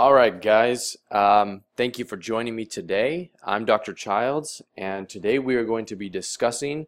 All 0.00 0.14
right, 0.14 0.40
guys. 0.40 0.96
Um, 1.10 1.60
thank 1.76 1.98
you 1.98 2.06
for 2.06 2.16
joining 2.16 2.56
me 2.56 2.64
today. 2.64 3.32
I'm 3.44 3.66
Dr. 3.66 3.92
Childs, 3.92 4.62
and 4.74 5.06
today 5.06 5.38
we 5.38 5.56
are 5.56 5.64
going 5.66 5.84
to 5.84 5.94
be 5.94 6.08
discussing 6.08 6.86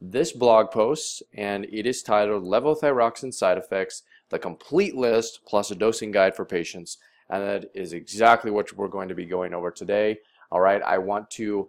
this 0.00 0.32
blog 0.32 0.70
post, 0.70 1.22
and 1.34 1.66
it 1.66 1.84
is 1.84 2.02
titled 2.02 2.42
Levothyroxine 2.42 3.34
Side 3.34 3.58
Effects, 3.58 4.02
the 4.30 4.38
complete 4.38 4.96
list 4.96 5.40
plus 5.46 5.70
a 5.70 5.74
dosing 5.74 6.10
guide 6.10 6.34
for 6.34 6.46
patients. 6.46 6.96
And 7.28 7.42
that 7.42 7.70
is 7.74 7.92
exactly 7.92 8.50
what 8.50 8.72
we're 8.72 8.88
going 8.88 9.08
to 9.08 9.14
be 9.14 9.26
going 9.26 9.52
over 9.52 9.70
today. 9.70 10.20
All 10.50 10.62
right, 10.62 10.80
I 10.80 10.96
want 10.96 11.30
to 11.32 11.68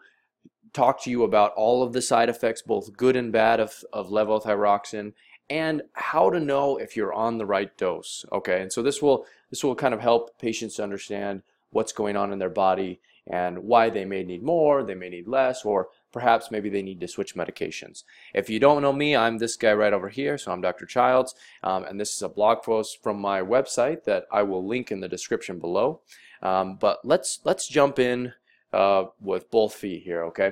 talk 0.72 1.04
to 1.04 1.10
you 1.10 1.24
about 1.24 1.52
all 1.58 1.84
of 1.84 1.92
the 1.92 2.02
side 2.02 2.30
effects, 2.30 2.62
both 2.62 2.96
good 2.96 3.18
and 3.18 3.34
bad, 3.34 3.60
of, 3.60 3.84
of 3.92 4.12
levothyroxine 4.12 5.12
and 5.50 5.82
how 5.94 6.30
to 6.30 6.40
know 6.40 6.78
if 6.78 6.96
you're 6.96 7.14
on 7.14 7.38
the 7.38 7.46
right 7.46 7.76
dose. 7.78 8.26
Okay, 8.32 8.62
and 8.62 8.72
so 8.72 8.82
this 8.82 9.02
will 9.02 9.26
this 9.50 9.64
will 9.64 9.76
kind 9.76 9.94
of 9.94 10.02
help 10.02 10.40
patients 10.40 10.80
understand 10.80 11.44
what's 11.72 11.94
going 11.94 12.16
on 12.16 12.32
in 12.32 12.40
their 12.40 12.50
body 12.50 13.00
and 13.28 13.58
why 13.60 13.90
they 13.90 14.06
may 14.06 14.24
need 14.24 14.44
more, 14.44 14.84
they 14.84 14.96
may 14.96 15.10
need 15.10 15.28
less, 15.28 15.66
or 15.66 15.90
perhaps 16.12 16.52
maybe 16.52 16.70
they 16.70 16.84
need 16.84 17.00
to 17.00 17.08
switch 17.08 17.36
medications. 17.36 18.04
If 18.34 18.50
you 18.50 18.60
don't 18.60 18.84
know 18.84 18.94
me, 18.94 19.16
I'm 19.16 19.40
this 19.40 19.56
guy 19.56 19.74
right 19.74 19.94
over 19.94 20.10
here, 20.10 20.38
so 20.38 20.52
I'm 20.52 20.62
Dr. 20.62 20.86
Childs, 20.86 21.34
um, 21.64 21.84
and 21.86 22.00
this 22.00 22.16
is 22.16 22.22
a 22.22 22.30
blog 22.30 22.62
post 22.62 23.02
from 23.02 23.20
my 23.20 23.42
website 23.42 24.04
that 24.04 24.26
I 24.32 24.44
will 24.44 24.66
link 24.66 24.92
in 24.92 25.00
the 25.00 25.08
description 25.08 25.60
below. 25.60 26.02
Um, 26.42 26.78
but 26.80 27.00
let's 27.04 27.40
let's 27.44 27.68
jump 27.68 27.98
in 27.98 28.34
uh, 28.72 29.06
with 29.20 29.50
both 29.50 29.74
feet 29.74 30.04
here, 30.04 30.24
okay? 30.26 30.52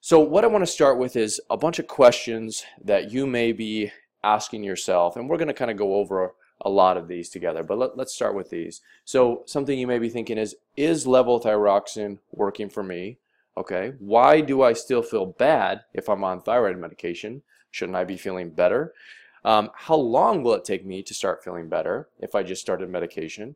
So 0.00 0.20
what 0.20 0.44
I 0.44 0.48
want 0.48 0.62
to 0.62 0.70
start 0.70 0.98
with 0.98 1.16
is 1.16 1.40
a 1.50 1.56
bunch 1.56 1.80
of 1.80 1.88
questions 1.88 2.64
that 2.84 3.10
you 3.10 3.26
may 3.26 3.50
be 3.50 3.90
asking 4.26 4.64
yourself, 4.64 5.16
and 5.16 5.28
we're 5.28 5.38
going 5.38 5.48
to 5.48 5.54
kind 5.54 5.70
of 5.70 5.76
go 5.76 5.94
over 5.94 6.34
a 6.62 6.70
lot 6.70 6.96
of 6.96 7.06
these 7.06 7.28
together, 7.28 7.62
but 7.62 7.78
let, 7.78 7.98
us 7.98 8.14
start 8.14 8.34
with 8.34 8.50
these. 8.50 8.80
So 9.04 9.42
something 9.46 9.78
you 9.78 9.86
may 9.86 9.98
be 9.98 10.08
thinking 10.08 10.36
is, 10.36 10.56
is 10.76 11.06
level 11.06 11.38
levothyroxine 11.38 12.18
working 12.32 12.68
for 12.68 12.82
me? 12.82 13.18
Okay, 13.56 13.92
why 13.98 14.40
do 14.40 14.62
I 14.62 14.72
still 14.72 15.02
feel 15.02 15.26
bad 15.26 15.84
if 15.94 16.08
I'm 16.08 16.24
on 16.24 16.42
thyroid 16.42 16.78
medication? 16.78 17.42
Shouldn't 17.70 17.96
I 17.96 18.04
be 18.04 18.16
feeling 18.16 18.50
better? 18.50 18.92
Um, 19.44 19.70
how 19.74 19.96
long 19.96 20.42
will 20.42 20.54
it 20.54 20.64
take 20.64 20.84
me 20.84 21.02
to 21.04 21.14
start 21.14 21.44
feeling 21.44 21.68
better 21.68 22.08
if 22.18 22.34
I 22.34 22.42
just 22.42 22.60
started 22.60 22.90
medication? 22.90 23.54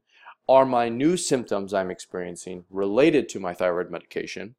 Are 0.49 0.65
my 0.65 0.89
new 0.89 1.17
symptoms 1.17 1.75
I'm 1.75 1.91
experiencing 1.91 2.65
related 2.71 3.29
to 3.31 3.41
my 3.41 3.55
thyroid 3.55 3.91
medication? 3.91 4.55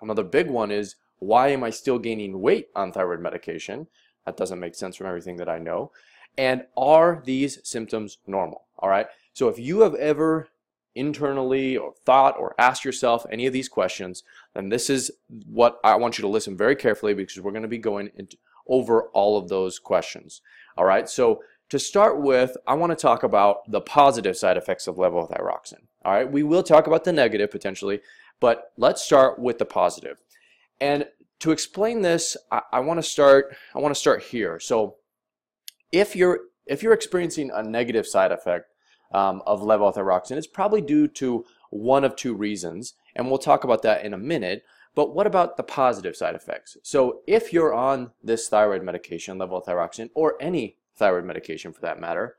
Another 0.00 0.22
big 0.22 0.48
one 0.48 0.70
is, 0.70 0.96
why 1.18 1.48
am 1.48 1.64
I 1.64 1.70
still 1.70 1.98
gaining 1.98 2.40
weight 2.40 2.68
on 2.74 2.92
thyroid 2.92 3.20
medication? 3.20 3.86
That 4.26 4.36
doesn't 4.36 4.60
make 4.60 4.74
sense 4.74 4.96
from 4.96 5.06
everything 5.06 5.36
that 5.36 5.48
I 5.48 5.58
know. 5.58 5.92
And 6.36 6.64
are 6.76 7.22
these 7.24 7.58
symptoms 7.62 8.18
normal? 8.26 8.64
All 8.78 8.88
right. 8.88 9.06
So 9.32 9.48
if 9.48 9.58
you 9.58 9.80
have 9.80 9.94
ever 9.94 10.48
internally 10.94 11.76
or 11.76 11.92
thought 12.04 12.38
or 12.38 12.54
asked 12.58 12.84
yourself 12.84 13.26
any 13.30 13.46
of 13.46 13.52
these 13.52 13.68
questions, 13.68 14.22
then 14.54 14.68
this 14.68 14.88
is 14.88 15.10
what 15.46 15.78
I 15.82 15.96
want 15.96 16.18
you 16.18 16.22
to 16.22 16.28
listen 16.28 16.56
very 16.56 16.76
carefully 16.76 17.14
because 17.14 17.40
we're 17.40 17.50
going 17.52 17.62
to 17.62 17.68
be 17.68 17.78
going 17.78 18.10
into, 18.16 18.36
over 18.66 19.02
all 19.08 19.36
of 19.36 19.48
those 19.48 19.78
questions. 19.78 20.40
All 20.76 20.84
right. 20.84 21.08
So 21.08 21.42
to 21.70 21.78
start 21.78 22.20
with, 22.20 22.56
I 22.66 22.74
want 22.74 22.90
to 22.90 22.96
talk 22.96 23.22
about 23.22 23.70
the 23.70 23.80
positive 23.80 24.36
side 24.36 24.56
effects 24.56 24.86
of 24.86 24.96
levothyroxine. 24.96 25.86
All 26.04 26.12
right. 26.12 26.30
We 26.30 26.42
will 26.42 26.62
talk 26.62 26.86
about 26.86 27.04
the 27.04 27.12
negative 27.12 27.50
potentially, 27.50 28.00
but 28.40 28.72
let's 28.76 29.02
start 29.02 29.38
with 29.38 29.58
the 29.58 29.64
positive. 29.64 30.18
And 30.80 31.06
to 31.44 31.50
explain 31.50 32.00
this, 32.00 32.38
I, 32.50 32.62
I 32.72 32.80
want 32.80 32.96
to 32.96 33.02
start. 33.02 33.54
I 33.74 33.78
want 33.78 33.94
to 33.94 34.00
start 34.00 34.22
here. 34.22 34.58
So, 34.58 34.96
if 35.92 36.16
you're 36.16 36.40
if 36.64 36.82
you're 36.82 36.94
experiencing 36.94 37.50
a 37.52 37.62
negative 37.62 38.06
side 38.06 38.32
effect 38.32 38.72
um, 39.12 39.42
of 39.46 39.60
levothyroxine, 39.60 40.38
it's 40.38 40.46
probably 40.46 40.80
due 40.80 41.06
to 41.08 41.44
one 41.68 42.02
of 42.02 42.16
two 42.16 42.34
reasons, 42.34 42.94
and 43.14 43.28
we'll 43.28 43.36
talk 43.36 43.62
about 43.62 43.82
that 43.82 44.06
in 44.06 44.14
a 44.14 44.18
minute. 44.18 44.64
But 44.94 45.14
what 45.14 45.26
about 45.26 45.58
the 45.58 45.62
positive 45.62 46.16
side 46.16 46.34
effects? 46.34 46.78
So, 46.82 47.20
if 47.26 47.52
you're 47.52 47.74
on 47.74 48.12
this 48.22 48.48
thyroid 48.48 48.82
medication, 48.82 49.36
levothyroxine, 49.36 50.08
or 50.14 50.36
any 50.40 50.78
thyroid 50.96 51.26
medication 51.26 51.74
for 51.74 51.82
that 51.82 52.00
matter, 52.00 52.36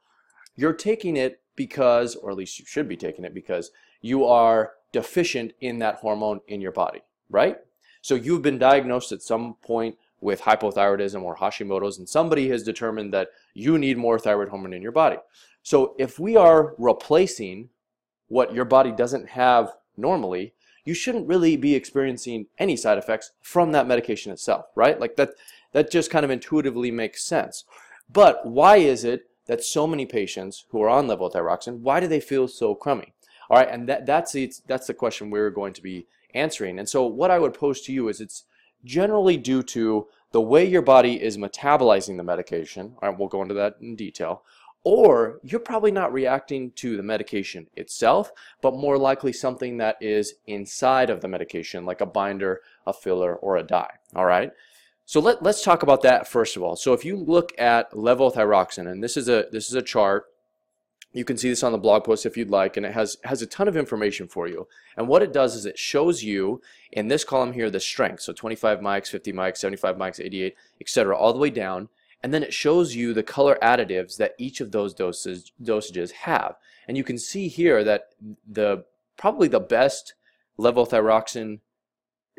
you're 0.55 0.73
taking 0.73 1.15
it 1.15 1.41
because, 1.55 2.15
or 2.15 2.31
at 2.31 2.37
least 2.37 2.57
you 2.57 2.65
should 2.65 2.89
be 2.89 2.97
taking 2.97 3.23
it 3.23 3.35
because 3.35 3.69
you 4.01 4.25
are 4.25 4.71
deficient 4.91 5.51
in 5.61 5.77
that 5.77 5.97
hormone 5.97 6.39
in 6.47 6.59
your 6.59 6.71
body, 6.71 7.03
right? 7.29 7.59
So 8.05 8.13
you've 8.13 8.43
been 8.43 8.59
diagnosed 8.59 9.11
at 9.11 9.23
some 9.23 9.55
point 9.63 9.97
with 10.21 10.41
hypothyroidism 10.41 11.23
or 11.23 11.37
Hashimoto's, 11.37 11.97
and 11.97 12.07
somebody 12.07 12.49
has 12.49 12.61
determined 12.61 13.11
that 13.15 13.29
you 13.55 13.79
need 13.79 13.97
more 13.97 14.19
thyroid 14.19 14.49
hormone 14.49 14.73
in 14.73 14.83
your 14.83 14.91
body. 14.91 15.17
So 15.63 15.95
if 15.97 16.19
we 16.19 16.37
are 16.37 16.75
replacing 16.77 17.69
what 18.27 18.53
your 18.53 18.63
body 18.63 18.91
doesn't 18.91 19.29
have 19.29 19.71
normally, 19.97 20.53
you 20.83 20.93
shouldn't 20.93 21.27
really 21.27 21.57
be 21.57 21.73
experiencing 21.73 22.45
any 22.59 22.77
side 22.77 22.99
effects 22.99 23.31
from 23.41 23.71
that 23.71 23.87
medication 23.87 24.31
itself, 24.31 24.67
right? 24.75 24.99
Like 24.99 25.15
that, 25.15 25.31
that 25.71 25.89
just 25.89 26.11
kind 26.11 26.23
of 26.23 26.29
intuitively 26.29 26.91
makes 26.91 27.23
sense. 27.23 27.65
But 28.07 28.45
why 28.45 28.77
is 28.77 29.03
it 29.03 29.31
that 29.47 29.63
so 29.63 29.87
many 29.87 30.05
patients 30.05 30.65
who 30.69 30.79
are 30.83 30.89
on 30.89 31.07
levothyroxine, 31.07 31.79
why 31.79 32.01
do 32.01 32.07
they 32.07 32.19
feel 32.19 32.47
so 32.47 32.75
crummy? 32.75 33.15
All 33.49 33.57
right, 33.57 33.67
and 33.67 33.89
that, 33.89 34.05
that's, 34.05 34.33
the, 34.33 34.53
that's 34.67 34.85
the 34.85 34.93
question 34.93 35.31
we're 35.31 35.49
going 35.49 35.73
to 35.73 35.81
be 35.81 36.05
answering. 36.35 36.79
And 36.79 36.87
so 36.87 37.05
what 37.05 37.31
I 37.31 37.39
would 37.39 37.53
pose 37.53 37.81
to 37.81 37.93
you 37.93 38.09
is 38.09 38.21
it's 38.21 38.43
generally 38.83 39.37
due 39.37 39.63
to 39.63 40.07
the 40.31 40.41
way 40.41 40.65
your 40.65 40.81
body 40.81 41.21
is 41.21 41.37
metabolizing 41.37 42.17
the 42.17 42.23
medication. 42.23 42.93
All 43.01 43.09
right, 43.09 43.17
we'll 43.17 43.29
go 43.29 43.41
into 43.41 43.53
that 43.55 43.77
in 43.81 43.95
detail. 43.95 44.43
Or 44.83 45.39
you're 45.43 45.59
probably 45.59 45.91
not 45.91 46.13
reacting 46.13 46.71
to 46.73 46.95
the 46.95 47.01
medication 47.01 47.67
itself, 47.75 48.31
but 48.61 48.75
more 48.75 48.99
likely 48.99 49.33
something 49.33 49.77
that 49.77 49.97
is 49.99 50.35
inside 50.45 51.09
of 51.09 51.21
the 51.21 51.27
medication, 51.27 51.85
like 51.85 52.01
a 52.01 52.05
binder, 52.05 52.61
a 52.85 52.93
filler, 52.93 53.35
or 53.37 53.57
a 53.57 53.63
dye. 53.63 53.95
All 54.15 54.25
right. 54.25 54.51
So 55.05 55.19
let, 55.19 55.41
let's 55.41 55.63
talk 55.63 55.81
about 55.81 56.03
that 56.03 56.27
first 56.27 56.55
of 56.55 56.61
all. 56.61 56.75
So 56.75 56.93
if 56.93 57.03
you 57.03 57.15
look 57.15 57.51
at 57.57 57.91
levothyroxine, 57.93 58.91
and 58.91 59.03
this 59.03 59.17
is 59.17 59.27
a 59.29 59.45
this 59.51 59.69
is 59.69 59.75
a 59.75 59.81
chart 59.81 60.25
you 61.15 61.25
can 61.25 61.37
see 61.37 61.49
this 61.49 61.63
on 61.63 61.71
the 61.71 61.77
blog 61.77 62.03
post 62.03 62.25
if 62.25 62.35
you'd 62.35 62.49
like, 62.49 62.75
and 62.75 62.85
it 62.85 62.93
has, 62.93 63.17
has 63.23 63.41
a 63.41 63.47
ton 63.47 63.67
of 63.67 63.77
information 63.77 64.27
for 64.27 64.47
you. 64.47 64.67
And 64.97 65.07
what 65.07 65.23
it 65.23 65.31
does 65.31 65.55
is 65.55 65.65
it 65.65 65.79
shows 65.79 66.23
you 66.23 66.61
in 66.91 67.07
this 67.07 67.23
column 67.23 67.53
here 67.53 67.69
the 67.69 67.79
strength, 67.79 68.21
so 68.21 68.33
25 68.33 68.79
mics, 68.79 69.09
50 69.09 69.31
mics, 69.31 69.57
75 69.57 69.95
mics, 69.95 70.19
88, 70.19 70.55
etc., 70.81 71.17
all 71.17 71.31
the 71.31 71.39
way 71.39 71.49
down. 71.49 71.87
And 72.21 72.33
then 72.33 72.43
it 72.43 72.53
shows 72.53 72.95
you 72.95 73.13
the 73.13 73.23
color 73.23 73.57
additives 73.61 74.17
that 74.17 74.35
each 74.37 74.59
of 74.59 74.71
those 74.71 74.93
doses, 74.93 75.51
dosages 75.63 76.11
have. 76.11 76.55
And 76.87 76.97
you 76.97 77.03
can 77.03 77.17
see 77.17 77.47
here 77.47 77.83
that 77.83 78.09
the 78.45 78.83
probably 79.17 79.47
the 79.47 79.59
best 79.59 80.15
levothyroxine 80.59 81.59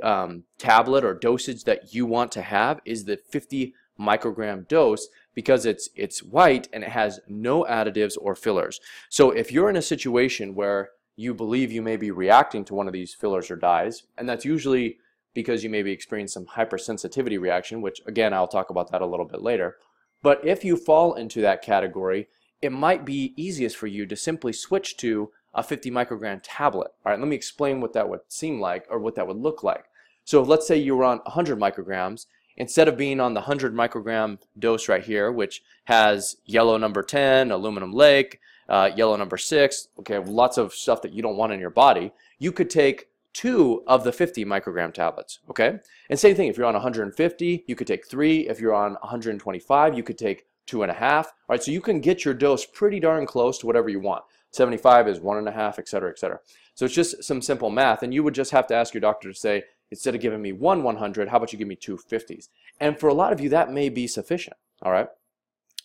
um, 0.03 0.44
tablet 0.59 1.04
or 1.04 1.15
dosage 1.15 1.65
that 1.65 1.94
you 1.94 2.04
want 2.04 2.31
to 2.32 2.42
have 2.42 2.81
is 2.84 3.04
the 3.04 3.16
50 3.16 3.75
microgram 3.98 4.69
dose 4.69 5.09
because 5.36 5.66
it's 5.66 5.88
it's 5.94 6.24
white 6.24 6.66
and 6.72 6.82
it 6.82 6.88
has 6.88 7.20
no 7.28 7.64
additives 7.64 8.16
or 8.20 8.34
fillers. 8.34 8.80
So 9.10 9.30
if 9.30 9.52
you're 9.52 9.70
in 9.70 9.76
a 9.76 9.82
situation 9.82 10.56
where 10.56 10.88
you 11.14 11.32
believe 11.32 11.70
you 11.70 11.82
may 11.82 11.97
be 11.97 12.10
reacting 12.10 12.64
to 12.64 12.74
one 12.74 12.88
of 12.88 12.92
these 12.92 13.14
fillers 13.14 13.50
or 13.50 13.56
dyes, 13.56 14.04
and 14.19 14.28
that's 14.28 14.44
usually 14.44 14.98
because 15.34 15.62
you 15.62 15.70
may 15.70 15.82
be 15.82 15.92
experiencing 15.92 16.47
some 16.47 16.54
hypersensitivity 16.56 17.38
reaction, 17.38 17.82
which 17.82 18.00
again, 18.06 18.32
I'll 18.32 18.48
talk 18.48 18.70
about 18.70 18.91
that 18.91 19.02
a 19.02 19.06
little 19.06 19.26
bit 19.26 19.42
later. 19.42 19.76
But 20.22 20.44
if 20.44 20.64
you 20.64 20.76
fall 20.76 21.14
into 21.14 21.42
that 21.42 21.62
category, 21.62 22.28
it 22.62 22.72
might 22.72 23.04
be 23.04 23.34
easiest 23.36 23.76
for 23.76 23.86
you 23.86 24.06
to 24.06 24.16
simply 24.16 24.54
switch 24.54 24.97
to 24.97 25.30
a 25.53 25.62
50 25.62 25.91
microgram 25.91 26.41
tablet. 26.42 26.91
All 27.04 27.12
right, 27.12 27.18
let 27.18 27.28
me 27.28 27.36
explain 27.36 27.82
what 27.82 27.92
that 27.92 28.08
would 28.08 28.20
seem 28.28 28.58
like 28.58 28.86
or 28.88 28.98
what 28.98 29.14
that 29.16 29.26
would 29.26 29.36
look 29.36 29.62
like. 29.62 29.84
So 30.24 30.42
let's 30.42 30.66
say 30.66 30.78
you 30.78 30.97
were 30.97 31.04
on 31.04 31.18
100 31.18 31.58
micrograms 31.58 32.26
instead 32.56 32.88
of 32.88 32.96
being 32.96 33.20
on 33.20 33.34
the 33.34 33.40
100 33.40 33.74
microgram 33.74 34.38
dose 34.58 34.88
right 34.88 35.04
here, 35.04 35.30
which 35.30 35.62
has 35.84 36.36
yellow 36.44 36.76
number 36.76 37.02
10, 37.02 37.50
aluminum 37.50 37.92
lake, 37.92 38.40
uh, 38.68 38.90
yellow 38.96 39.16
number 39.16 39.36
6, 39.36 39.88
okay, 40.00 40.18
lots 40.18 40.58
of 40.58 40.74
stuff 40.74 41.02
that 41.02 41.12
you 41.12 41.22
don't 41.22 41.36
want 41.36 41.52
in 41.52 41.60
your 41.60 41.70
body, 41.70 42.12
you 42.38 42.53
could 42.53 42.70
take 42.70 43.08
two 43.32 43.82
of 43.86 44.03
the 44.03 44.12
50 44.12 44.44
microgram 44.44 44.92
tablets, 44.92 45.41
okay? 45.50 45.78
And 46.08 46.18
same 46.18 46.34
thing, 46.34 46.48
if 46.48 46.56
you're 46.56 46.66
on 46.66 46.74
150, 46.74 47.64
you 47.66 47.76
could 47.76 47.86
take 47.86 48.06
three. 48.06 48.48
If 48.48 48.60
you're 48.60 48.74
on 48.74 48.92
125, 48.94 49.94
you 49.94 50.02
could 50.02 50.16
take 50.16 50.47
two 50.64 50.82
and 50.82 50.91
a 50.91 50.94
half. 50.94 51.26
All 51.26 51.54
right, 51.54 51.62
so 51.62 51.70
you 51.70 51.82
can 51.82 52.00
get 52.00 52.24
your 52.24 52.34
dose 52.34 52.64
pretty 52.64 52.98
darn 52.98 53.26
close 53.26 53.59
to 53.59 53.66
whatever 53.66 53.88
you 53.88 54.00
want. 54.00 54.24
75 54.52 55.06
is 55.09 55.20
one 55.20 55.36
and 55.36 55.48
a 55.48 55.52
half, 55.52 55.78
et 55.78 55.86
cetera, 55.86 56.10
et 56.10 56.18
cetera. 56.18 56.41
So 56.74 56.86
it's 56.86 56.94
just 56.94 57.22
some 57.22 57.42
simple 57.42 57.70
math, 57.70 58.02
and 58.02 58.12
you 58.12 58.22
would 58.22 58.34
just 58.34 58.50
have 58.52 58.66
to 58.68 58.74
ask 58.74 58.94
your 58.94 59.02
doctor 59.02 59.30
to 59.32 59.38
say, 59.38 59.64
Instead 59.91 60.15
of 60.15 60.21
giving 60.21 60.42
me 60.42 60.53
one 60.53 60.83
100, 60.83 61.28
how 61.28 61.36
about 61.36 61.53
you 61.53 61.59
give 61.59 61.68
me 61.68 61.77
two 61.77 61.97
50s? 61.97 62.48
And 62.80 62.98
for 62.98 63.09
a 63.09 63.15
lot 63.15 63.33
of 63.33 63.41
you, 63.41 63.48
that 63.50 63.72
may 63.72 63.88
be 63.88 64.06
sufficient, 64.06 64.56
all 64.83 64.92
right? 64.92 65.09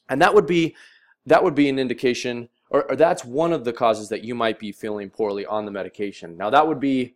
And 0.10 0.22
that 0.22 0.34
would 0.34 0.48
be, 0.48 0.76
that 1.26 1.44
would 1.44 1.56
be 1.56 1.70
an 1.70 1.78
indication, 1.78 2.50
or, 2.70 2.90
or 2.90 2.96
that's 2.96 3.24
one 3.24 3.54
of 3.54 3.64
the 3.64 3.74
causes 3.74 4.10
that 4.10 4.24
you 4.24 4.34
might 4.34 4.60
be 4.60 4.72
feeling 4.72 5.10
poorly 5.10 5.46
on 5.46 5.66
the 5.66 5.72
medication. 5.72 6.36
Now 6.36 6.50
that 6.50 6.68
would 6.68 6.80
be, 6.80 7.16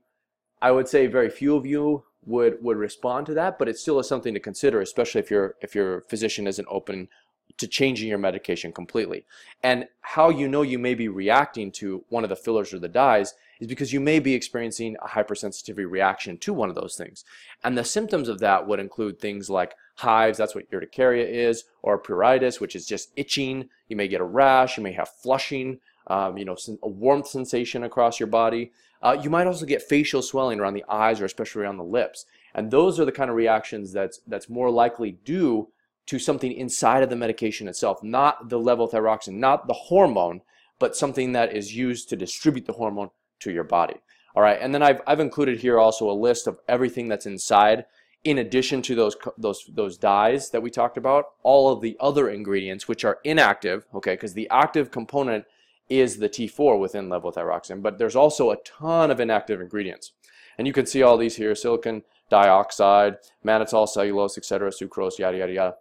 I 0.62 0.72
would 0.72 0.88
say 0.88 1.08
very 1.08 1.30
few 1.30 1.56
of 1.56 1.66
you 1.66 2.04
would, 2.26 2.62
would 2.62 2.78
respond 2.78 3.26
to 3.28 3.34
that, 3.34 3.58
but 3.58 3.68
it 3.68 3.78
still 3.78 4.00
is 4.00 4.08
something 4.08 4.34
to 4.34 4.40
consider, 4.40 4.82
especially 4.82 5.20
if, 5.20 5.32
your 5.32 5.56
if 5.62 5.76
your 5.76 6.02
physician 6.02 6.48
isn't 6.48 6.68
open 6.70 7.10
to 7.58 7.68
changing 7.68 8.10
your 8.10 8.18
medication 8.18 8.72
completely. 8.72 9.26
And 9.64 9.88
how 10.02 10.30
you 10.30 10.48
know 10.48 10.62
you 10.62 10.80
may 10.80 10.94
be 10.94 11.08
reacting 11.08 11.72
to 11.74 12.04
one 12.10 12.24
of 12.24 12.30
the 12.30 12.36
fillers 12.36 12.74
or 12.74 12.80
the 12.80 12.88
dyes 12.88 13.34
is 13.60 13.68
because 13.68 13.94
you 13.94 14.00
may 14.00 14.20
be 14.20 14.34
experiencing 14.34 14.96
a 15.04 15.08
hypersensitivity 15.08 15.90
reaction 15.90 16.38
to 16.40 16.54
one 16.54 16.70
of 16.70 16.76
those 16.76 16.96
things. 16.96 17.24
And 17.64 17.78
the 17.78 17.84
symptoms 17.84 18.28
of 18.28 18.40
that 18.40 18.68
would 18.68 18.80
include 18.80 19.20
things 19.20 19.50
like 19.50 19.76
hives, 19.96 20.38
that's 20.38 20.56
what 20.56 20.70
urticaria 20.72 21.26
is, 21.26 21.64
or 21.82 22.02
pruritus, 22.02 22.60
which 22.60 22.76
is 22.76 22.86
just 22.86 23.12
itching. 23.16 23.70
You 23.88 23.96
may 23.96 24.08
get 24.08 24.22
a 24.22 24.26
rash, 24.26 24.78
you 24.78 24.84
may 24.84 24.94
have 24.94 25.10
flushing, 25.10 25.80
um, 26.08 26.38
you 26.38 26.46
know, 26.46 26.58
a 26.84 26.90
warmth 26.90 27.28
sensation 27.28 27.84
across 27.84 28.20
your 28.20 28.28
body. 28.28 28.72
Uh, 29.02 29.18
you 29.22 29.30
might 29.30 29.48
also 29.48 29.66
get 29.66 29.82
facial 29.82 30.22
swelling 30.22 30.60
around 30.60 30.74
the 30.74 30.86
eyes 30.90 31.22
or 31.22 31.26
especially 31.26 31.62
around 31.62 31.78
the 31.78 31.84
lips. 31.84 32.26
And 32.54 32.72
those 32.72 33.00
are 33.00 33.06
the 33.06 33.12
kind 33.12 33.30
of 33.30 33.36
reactions 33.36 33.92
that's, 33.92 34.20
that's 34.28 34.50
more 34.50 34.72
likely 34.72 35.12
due 35.12 35.70
to 36.08 36.20
something 36.20 36.52
inside 36.52 37.04
of 37.04 37.10
the 37.10 37.16
medication 37.16 37.68
itself, 37.68 38.04
not 38.04 38.50
the 38.50 38.60
levothyroxine, 38.60 39.34
not 39.34 39.68
the 39.68 39.74
hormone, 39.74 40.42
but 40.80 40.96
something 40.96 41.32
that 41.34 41.56
is 41.56 41.76
used 41.76 42.10
to 42.10 42.16
distribute 42.16 42.66
the 42.66 42.74
hormone 42.74 43.10
to 43.40 43.52
your 43.52 43.64
body. 43.64 43.96
All 44.36 44.44
right, 44.44 44.58
and 44.60 44.74
then 44.74 44.84
I've, 44.84 45.02
I've 45.08 45.20
included 45.20 45.60
here 45.60 45.80
also 45.80 46.10
a 46.10 46.14
list 46.14 46.48
of 46.48 46.60
everything 46.68 47.08
that's 47.08 47.26
inside 47.26 47.86
in 48.26 48.40
addition 48.40 48.82
to 48.82 48.96
those, 48.96 49.16
those, 49.38 49.70
those 49.74 49.98
dyes 49.98 50.50
that 50.50 50.62
we 50.62 50.72
talked 50.72 50.98
about, 50.98 51.26
all 51.44 51.72
of 51.72 51.80
the 51.80 51.96
other 52.00 52.30
ingredients 52.30 52.88
which 52.88 53.06
are 53.06 53.20
inactive, 53.24 53.86
okay, 53.94 54.14
because 54.14 54.34
the 54.34 54.50
active 54.50 54.90
component 54.90 55.46
is 55.90 56.18
the 56.18 56.28
T4 56.28 56.80
within 56.80 57.08
levothyroxine, 57.08 57.84
but 57.84 58.00
there's 58.00 58.16
also 58.16 58.50
a 58.50 58.58
ton 58.58 59.12
of 59.12 59.20
inactive 59.20 59.62
ingredients. 59.62 60.14
And 60.58 60.66
you 60.66 60.74
can 60.74 60.88
see 60.88 61.04
all 61.04 61.18
these 61.18 61.36
here, 61.36 61.54
silicon 61.54 62.04
dioxide, 62.30 63.18
mannitol, 63.46 63.88
cellulose, 63.88 64.38
etc., 64.38 64.72
sucrose, 64.72 65.20
yada, 65.20 65.38
yada, 65.38 65.54
yada. 65.54 65.76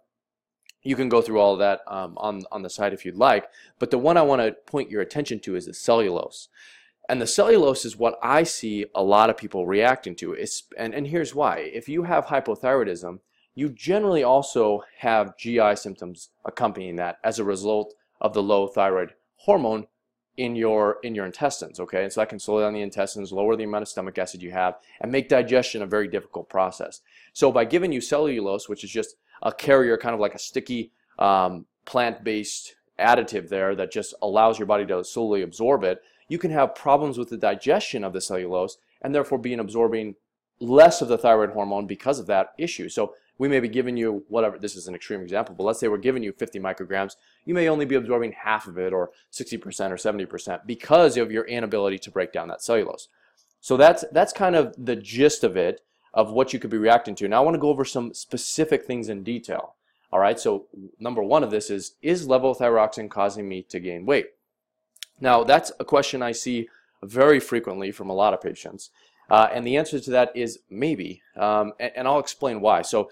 You 0.83 0.95
can 0.95 1.09
go 1.09 1.23
through 1.23 1.39
all 1.39 1.53
of 1.53 1.59
that 1.59 1.81
um, 1.87 2.13
on, 2.17 2.43
on 2.51 2.61
the 2.61 2.69
side 2.69 2.93
if 2.93 3.05
you'd 3.05 3.15
like, 3.15 3.47
but 3.79 3.89
the 3.89 3.97
one 3.97 4.17
I 4.17 4.21
want 4.21 4.43
to 4.43 4.51
point 4.51 4.91
your 4.91 5.01
attention 5.01 5.39
to 5.41 5.55
is 5.55 5.65
the 5.65 5.73
cellulose. 5.73 6.49
And 7.07 7.21
the 7.21 7.27
cellulose 7.27 7.85
is 7.85 7.97
what 7.97 8.17
I 8.21 8.43
see 8.43 8.85
a 8.95 9.03
lot 9.03 9.29
of 9.29 9.37
people 9.37 9.67
reacting 9.67 10.15
to. 10.17 10.33
It's, 10.33 10.63
and, 10.77 10.93
and 10.93 11.07
here's 11.07 11.35
why. 11.35 11.59
If 11.59 11.87
you 11.87 12.03
have 12.03 12.25
hypothyroidism, 12.25 13.19
you 13.53 13.69
generally 13.69 14.23
also 14.23 14.83
have 14.99 15.37
GI 15.37 15.75
symptoms 15.75 16.29
accompanying 16.43 16.95
that 16.97 17.19
as 17.23 17.39
a 17.39 17.43
result 17.43 17.93
of 18.19 18.33
the 18.33 18.43
low 18.43 18.67
thyroid 18.67 19.13
hormone 19.37 19.87
in 20.37 20.55
your 20.55 20.97
in 21.03 21.15
your 21.15 21.25
intestines 21.25 21.79
okay 21.79 22.03
and 22.03 22.11
so 22.11 22.19
that 22.19 22.27
can 22.27 22.39
slow 22.39 22.59
down 22.59 22.73
the 22.73 22.81
intestines 22.81 23.31
lower 23.31 23.55
the 23.55 23.63
amount 23.63 23.81
of 23.81 23.87
stomach 23.87 24.17
acid 24.17 24.41
you 24.41 24.51
have 24.51 24.75
and 24.99 25.11
make 25.11 25.29
digestion 25.29 25.81
a 25.81 25.85
very 25.85 26.07
difficult 26.09 26.49
process 26.49 27.01
so 27.31 27.51
by 27.51 27.63
giving 27.63 27.91
you 27.91 28.01
cellulose 28.01 28.67
which 28.67 28.83
is 28.83 28.89
just 28.89 29.15
a 29.43 29.51
carrier 29.51 29.97
kind 29.97 30.13
of 30.13 30.19
like 30.19 30.35
a 30.35 30.39
sticky 30.39 30.91
um, 31.19 31.65
plant-based 31.85 32.75
additive 32.99 33.47
there 33.47 33.75
that 33.75 33.91
just 33.91 34.13
allows 34.21 34.59
your 34.59 34.65
body 34.65 34.85
to 34.85 35.03
slowly 35.03 35.41
absorb 35.41 35.83
it 35.83 36.01
you 36.27 36.37
can 36.37 36.51
have 36.51 36.75
problems 36.75 37.17
with 37.17 37.29
the 37.29 37.37
digestion 37.37 38.03
of 38.03 38.13
the 38.13 38.21
cellulose 38.21 38.77
and 39.01 39.13
therefore 39.13 39.37
being 39.37 39.59
absorbing 39.59 40.15
less 40.59 41.01
of 41.01 41.07
the 41.07 41.17
thyroid 41.17 41.51
hormone 41.51 41.85
because 41.85 42.19
of 42.19 42.27
that 42.27 42.53
issue. 42.57 42.89
So 42.89 43.13
we 43.37 43.47
may 43.47 43.59
be 43.59 43.67
giving 43.67 43.97
you 43.97 44.23
whatever, 44.29 44.57
this 44.57 44.75
is 44.75 44.87
an 44.87 44.95
extreme 44.95 45.21
example, 45.21 45.55
but 45.55 45.63
let's 45.63 45.79
say 45.79 45.87
we're 45.87 45.97
giving 45.97 46.23
you 46.23 46.31
50 46.31 46.59
micrograms, 46.59 47.15
you 47.43 47.53
may 47.53 47.67
only 47.67 47.85
be 47.85 47.95
absorbing 47.95 48.31
half 48.31 48.67
of 48.67 48.77
it 48.77 48.93
or 48.93 49.11
60% 49.31 49.63
or 49.91 49.95
70% 49.95 50.65
because 50.65 51.17
of 51.17 51.31
your 51.31 51.43
inability 51.45 51.99
to 51.99 52.11
break 52.11 52.31
down 52.31 52.47
that 52.47 52.61
cellulose. 52.61 53.09
So 53.59 53.77
that's, 53.77 54.05
that's 54.11 54.31
kind 54.31 54.55
of 54.55 54.73
the 54.77 54.95
gist 54.95 55.43
of 55.43 55.57
it, 55.57 55.81
of 56.13 56.31
what 56.31 56.53
you 56.53 56.59
could 56.59 56.69
be 56.69 56.77
reacting 56.77 57.15
to. 57.15 57.27
Now 57.27 57.41
I 57.41 57.45
want 57.45 57.55
to 57.55 57.59
go 57.59 57.69
over 57.69 57.83
some 57.83 58.13
specific 58.13 58.85
things 58.85 59.09
in 59.09 59.23
detail. 59.23 59.75
All 60.13 60.19
right, 60.19 60.39
so 60.39 60.67
number 60.97 61.21
one 61.21 61.43
of 61.43 61.51
this 61.51 61.69
is, 61.69 61.95
is 62.01 62.25
levothyroxine 62.25 63.09
causing 63.09 63.49
me 63.49 63.63
to 63.63 63.81
gain 63.81 64.05
weight? 64.05 64.27
Now, 65.19 65.43
that's 65.43 65.71
a 65.79 65.85
question 65.85 66.21
I 66.21 66.31
see 66.31 66.67
very 67.03 67.39
frequently 67.39 67.91
from 67.91 68.09
a 68.09 68.13
lot 68.13 68.33
of 68.33 68.41
patients. 68.41 68.89
Uh, 69.29 69.47
and 69.51 69.65
the 69.65 69.77
answer 69.77 69.99
to 69.99 70.11
that 70.11 70.31
is 70.35 70.59
maybe, 70.69 71.21
um, 71.35 71.73
and, 71.79 71.91
and, 71.95 72.07
I'll 72.07 72.19
explain 72.19 72.61
why. 72.61 72.83
So 72.83 73.09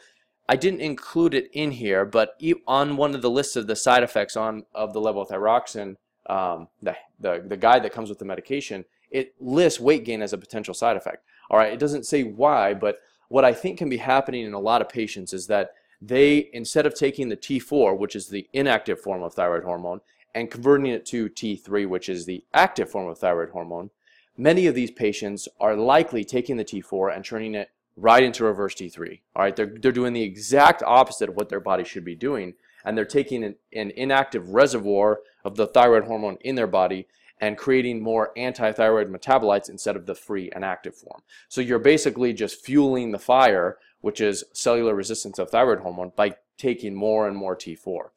I 0.47 0.55
didn't 0.55 0.81
include 0.81 1.33
it 1.33 1.49
in 1.53 1.71
here, 1.71 2.05
but 2.05 2.39
on 2.67 2.97
one 2.97 3.15
of 3.15 3.21
the 3.21 3.29
lists 3.31 3.55
of 3.55 3.65
the 3.65 3.75
side 3.75 4.03
effects 4.03 4.37
on 4.37 4.65
of 4.75 4.93
the 4.93 4.99
levothyroxine, 4.99 5.95
um, 6.27 6.67
the, 6.81 6.95
the, 7.19 7.43
the 7.47 7.57
guide 7.57 7.83
that 7.83 7.93
comes 7.93 8.09
with 8.09 8.19
the 8.19 8.25
medication, 8.25 8.85
it 9.09 9.33
lists 9.39 9.79
weight 9.79 10.05
gain 10.05 10.21
as 10.21 10.33
a 10.33 10.37
potential 10.37 10.73
side 10.73 10.97
effect. 10.97 11.25
All 11.49 11.57
right, 11.57 11.73
it 11.73 11.79
doesn't 11.79 12.05
say 12.05 12.23
why, 12.23 12.73
but 12.73 12.99
what 13.29 13.45
I 13.45 13.53
think 13.53 13.79
can 13.79 13.89
be 13.89 13.97
happening 13.97 14.45
in 14.45 14.53
a 14.53 14.59
lot 14.59 14.81
of 14.81 14.89
patients 14.89 15.33
is 15.33 15.47
that 15.47 15.71
they, 16.01 16.49
instead 16.53 16.85
of 16.85 16.93
taking 16.93 17.29
the 17.29 17.37
T4, 17.37 17.97
which 17.97 18.15
is 18.15 18.27
the 18.27 18.47
inactive 18.53 18.99
form 18.99 19.23
of 19.23 19.33
thyroid 19.33 19.63
hormone, 19.63 20.01
and 20.35 20.51
converting 20.51 20.87
it 20.87 21.05
to 21.07 21.29
T3, 21.29 21.87
which 21.87 22.09
is 22.09 22.25
the 22.25 22.43
active 22.53 22.89
form 22.89 23.09
of 23.09 23.19
thyroid 23.19 23.49
hormone, 23.49 23.89
many 24.37 24.67
of 24.67 24.75
these 24.75 24.91
patients 24.91 25.47
are 25.59 25.75
likely 25.75 26.23
taking 26.23 26.57
the 26.57 26.65
T4 26.65 27.15
and 27.15 27.23
turning 27.23 27.55
it 27.55 27.69
right 27.95 28.23
into 28.23 28.43
reverse 28.43 28.75
T3. 28.75 29.21
All 29.35 29.43
right, 29.43 29.55
they're, 29.55 29.75
they're 29.79 29.91
doing 29.91 30.13
the 30.13 30.23
exact 30.23 30.81
opposite 30.83 31.29
of 31.29 31.35
what 31.35 31.49
their 31.49 31.59
body 31.59 31.83
should 31.83 32.05
be 32.05 32.15
doing, 32.15 32.55
and 32.83 32.97
they're 32.97 33.05
taking 33.05 33.43
an, 33.43 33.55
an 33.73 33.91
inactive 33.91 34.49
reservoir 34.49 35.19
of 35.43 35.55
the 35.55 35.67
thyroid 35.67 36.05
hormone 36.05 36.37
in 36.41 36.55
their 36.55 36.67
body 36.67 37.07
and 37.39 37.57
creating 37.57 38.01
more 38.01 38.31
anti-thyroid 38.37 39.11
metabolites 39.11 39.69
instead 39.69 39.95
of 39.95 40.05
the 40.05 40.15
free 40.15 40.49
and 40.55 40.63
active 40.63 40.95
form. 40.95 41.21
So 41.49 41.61
you're 41.61 41.79
basically 41.79 42.33
just 42.33 42.63
fueling 42.63 43.11
the 43.11 43.19
fire, 43.19 43.77
which 44.01 44.21
is 44.21 44.43
cellular 44.53 44.95
resistance 44.95 45.39
of 45.39 45.49
thyroid 45.49 45.79
hormone, 45.79 46.13
by 46.15 46.35
taking 46.57 46.95
more 46.95 47.27
and 47.27 47.35
more 47.35 47.55
T4. 47.55 48.09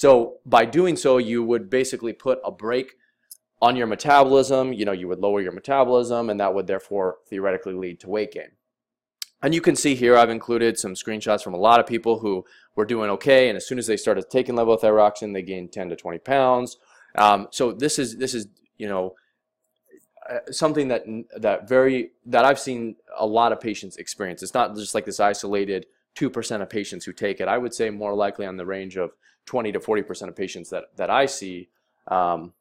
So 0.00 0.38
by 0.46 0.64
doing 0.64 0.96
so, 0.96 1.18
you 1.18 1.44
would 1.44 1.68
basically 1.68 2.14
put 2.14 2.38
a 2.42 2.50
brake 2.50 2.94
on 3.60 3.76
your 3.76 3.86
metabolism. 3.86 4.72
You 4.72 4.86
know, 4.86 4.92
you 4.92 5.06
would 5.08 5.18
lower 5.18 5.42
your 5.42 5.52
metabolism, 5.52 6.30
and 6.30 6.40
that 6.40 6.54
would 6.54 6.66
therefore 6.66 7.18
theoretically 7.28 7.74
lead 7.74 8.00
to 8.00 8.08
weight 8.08 8.32
gain. 8.32 8.52
And 9.42 9.54
you 9.54 9.60
can 9.60 9.76
see 9.76 9.94
here 9.94 10.16
I've 10.16 10.30
included 10.30 10.78
some 10.78 10.94
screenshots 10.94 11.42
from 11.42 11.52
a 11.52 11.58
lot 11.58 11.80
of 11.80 11.86
people 11.86 12.20
who 12.20 12.46
were 12.76 12.86
doing 12.86 13.10
okay, 13.10 13.50
and 13.50 13.58
as 13.58 13.68
soon 13.68 13.78
as 13.78 13.86
they 13.86 13.98
started 13.98 14.30
taking 14.30 14.54
levothyroxine, 14.54 15.34
they 15.34 15.42
gained 15.42 15.70
10 15.70 15.90
to 15.90 15.96
20 15.96 16.18
pounds. 16.20 16.78
Um, 17.16 17.48
so 17.50 17.70
this 17.70 17.98
is 17.98 18.16
this 18.16 18.32
is 18.32 18.46
you 18.78 18.88
know 18.88 19.16
uh, 20.30 20.38
something 20.50 20.88
that 20.88 21.04
that 21.36 21.68
very 21.68 22.12
that 22.24 22.46
I've 22.46 22.58
seen 22.58 22.96
a 23.18 23.26
lot 23.26 23.52
of 23.52 23.60
patients 23.60 23.98
experience. 23.98 24.42
It's 24.42 24.54
not 24.54 24.74
just 24.76 24.94
like 24.94 25.04
this 25.04 25.20
isolated 25.20 25.84
2% 26.16 26.62
of 26.62 26.70
patients 26.70 27.04
who 27.04 27.12
take 27.12 27.40
it. 27.40 27.48
I 27.48 27.58
would 27.58 27.74
say 27.74 27.90
more 27.90 28.14
likely 28.14 28.46
on 28.46 28.56
the 28.56 28.66
range 28.66 28.96
of 28.96 29.12
20 29.46 29.72
to 29.72 29.80
40% 29.80 30.28
of 30.28 30.36
patients 30.36 30.70
that, 30.70 30.84
that 30.96 31.10
I 31.10 31.26
see 31.26 31.68
um, 32.08 32.52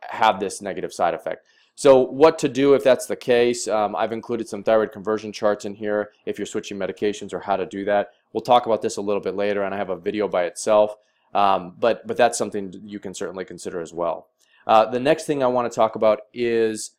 have 0.00 0.40
this 0.40 0.60
negative 0.60 0.92
side 0.92 1.14
effect. 1.14 1.46
So 1.74 2.00
what 2.00 2.38
to 2.40 2.48
do 2.48 2.74
if 2.74 2.82
that's 2.82 3.06
the 3.06 3.16
case, 3.16 3.68
um, 3.68 3.94
I've 3.94 4.12
included 4.12 4.48
some 4.48 4.64
thyroid 4.64 4.90
conversion 4.90 5.32
charts 5.32 5.64
in 5.64 5.74
here 5.74 6.10
if 6.26 6.38
you're 6.38 6.46
switching 6.46 6.76
medications 6.76 7.32
or 7.32 7.38
how 7.38 7.56
to 7.56 7.66
do 7.66 7.84
that. 7.84 8.14
We'll 8.32 8.40
talk 8.40 8.66
about 8.66 8.82
this 8.82 8.96
a 8.96 9.00
little 9.00 9.22
bit 9.22 9.36
later 9.36 9.62
and 9.62 9.74
I 9.74 9.78
have 9.78 9.90
a 9.90 9.96
video 9.96 10.26
by 10.26 10.44
itself, 10.44 10.96
um, 11.34 11.76
but, 11.78 12.06
but 12.06 12.16
that's 12.16 12.36
something 12.36 12.74
you 12.84 12.98
can 12.98 13.14
certainly 13.14 13.44
consider 13.44 13.80
as 13.80 13.92
well. 13.92 14.28
Uh, 14.66 14.84
the 14.84 15.00
next 15.00 15.24
thing 15.24 15.42
I 15.42 15.46
want 15.46 15.70
to 15.70 15.74
talk 15.74 15.94
about 15.94 16.22
is 16.34 16.90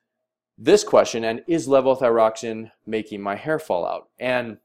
this 0.57 0.83
question, 0.83 1.23
and 1.23 1.41
is 1.47 1.67
levothyroxine 1.67 2.71
making 2.85 3.21
my 3.21 3.35
hair 3.35 3.59
fall 3.59 3.85
out? 3.85 4.09
And 4.19 4.57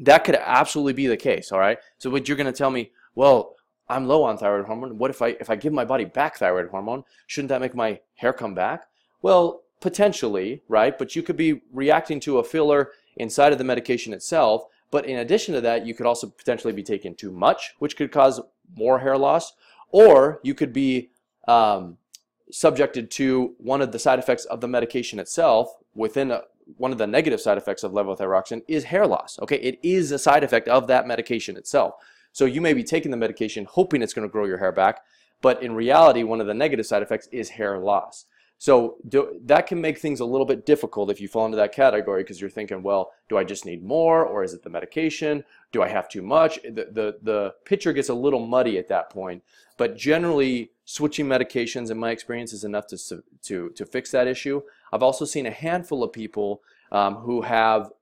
that 0.00 0.24
could 0.24 0.36
absolutely 0.36 0.92
be 0.92 1.06
the 1.06 1.16
case, 1.16 1.52
all 1.52 1.58
right? 1.58 1.78
So 1.98 2.10
what 2.10 2.28
you're 2.28 2.36
going 2.36 2.52
to 2.52 2.52
tell 2.52 2.70
me, 2.70 2.92
well, 3.14 3.56
I'm 3.88 4.06
low 4.06 4.22
on 4.22 4.38
thyroid 4.38 4.66
hormone. 4.66 4.98
What 4.98 5.10
if 5.10 5.22
I 5.22 5.28
if 5.40 5.50
I 5.50 5.56
give 5.56 5.72
my 5.72 5.84
body 5.84 6.04
back 6.04 6.36
thyroid 6.36 6.68
hormone? 6.68 7.04
Shouldn't 7.26 7.48
that 7.48 7.60
make 7.60 7.74
my 7.74 8.00
hair 8.16 8.32
come 8.32 8.54
back? 8.54 8.86
Well, 9.22 9.62
potentially, 9.80 10.62
right? 10.68 10.96
But 10.98 11.16
you 11.16 11.22
could 11.22 11.36
be 11.36 11.62
reacting 11.72 12.20
to 12.20 12.38
a 12.38 12.44
filler 12.44 12.90
inside 13.16 13.52
of 13.52 13.58
the 13.58 13.64
medication 13.64 14.12
itself. 14.12 14.64
But 14.90 15.06
in 15.06 15.18
addition 15.18 15.54
to 15.54 15.60
that, 15.62 15.86
you 15.86 15.94
could 15.94 16.06
also 16.06 16.28
potentially 16.28 16.72
be 16.72 16.82
taking 16.82 17.14
too 17.14 17.30
much, 17.30 17.74
which 17.78 17.96
could 17.96 18.12
cause 18.12 18.40
more 18.76 18.98
hair 18.98 19.16
loss. 19.18 19.52
Or 19.90 20.40
you 20.42 20.54
could 20.54 20.72
be 20.72 21.10
um, 21.46 21.98
subjected 22.50 23.10
to 23.12 23.54
one 23.58 23.80
of 23.80 23.92
the 23.92 23.98
side 23.98 24.18
effects 24.18 24.44
of 24.46 24.60
the 24.60 24.68
medication 24.68 25.18
itself 25.18 25.74
within 25.94 26.30
a, 26.30 26.42
one 26.76 26.92
of 26.92 26.98
the 26.98 27.06
negative 27.06 27.40
side 27.40 27.58
effects 27.58 27.82
of 27.82 27.92
levothyroxine 27.92 28.62
is 28.68 28.84
hair 28.84 29.06
loss. 29.06 29.38
Okay, 29.40 29.56
it 29.56 29.78
is 29.82 30.12
a 30.12 30.18
side 30.18 30.44
effect 30.44 30.68
of 30.68 30.86
that 30.86 31.06
medication 31.06 31.56
itself. 31.56 31.94
So 32.32 32.44
you 32.44 32.60
may 32.60 32.74
be 32.74 32.84
taking 32.84 33.10
the 33.10 33.16
medication 33.16 33.64
hoping 33.64 34.02
it's 34.02 34.12
going 34.12 34.28
to 34.28 34.32
grow 34.32 34.44
your 34.44 34.58
hair 34.58 34.72
back, 34.72 35.00
but 35.40 35.62
in 35.62 35.74
reality, 35.74 36.22
one 36.22 36.40
of 36.40 36.46
the 36.46 36.54
negative 36.54 36.86
side 36.86 37.02
effects 37.02 37.28
is 37.32 37.50
hair 37.50 37.78
loss. 37.78 38.26
So 38.60 38.96
do, 39.08 39.40
that 39.44 39.68
can 39.68 39.80
make 39.80 39.98
things 39.98 40.18
a 40.18 40.24
little 40.24 40.44
bit 40.44 40.66
difficult 40.66 41.10
if 41.10 41.20
you 41.20 41.28
fall 41.28 41.46
into 41.46 41.56
that 41.56 41.72
category 41.72 42.24
because 42.24 42.40
you're 42.40 42.50
thinking, 42.50 42.82
well, 42.82 43.12
do 43.28 43.38
I 43.38 43.44
just 43.44 43.64
need 43.64 43.84
more 43.84 44.24
or 44.24 44.42
is 44.42 44.52
it 44.52 44.64
the 44.64 44.70
medication? 44.70 45.44
Do 45.70 45.82
I 45.82 45.88
have 45.88 46.08
too 46.08 46.22
much? 46.22 46.60
The, 46.64 46.88
the, 46.90 47.18
the 47.22 47.54
picture 47.64 47.92
gets 47.92 48.08
a 48.08 48.14
little 48.14 48.44
muddy 48.44 48.76
at 48.76 48.88
that 48.88 49.10
point. 49.10 49.44
But 49.76 49.96
generally, 49.96 50.72
switching 50.84 51.26
medications, 51.26 51.92
in 51.92 51.98
my 51.98 52.10
experience, 52.10 52.52
is 52.52 52.64
enough 52.64 52.88
to, 52.88 53.22
to, 53.42 53.70
to 53.70 53.86
fix 53.86 54.10
that 54.10 54.26
issue. 54.26 54.60
I've 54.92 55.04
also 55.04 55.24
seen 55.24 55.46
a 55.46 55.52
handful 55.52 56.02
of 56.02 56.12
people 56.12 56.62
um, 56.90 57.14
who 57.16 57.42
have 57.42 57.92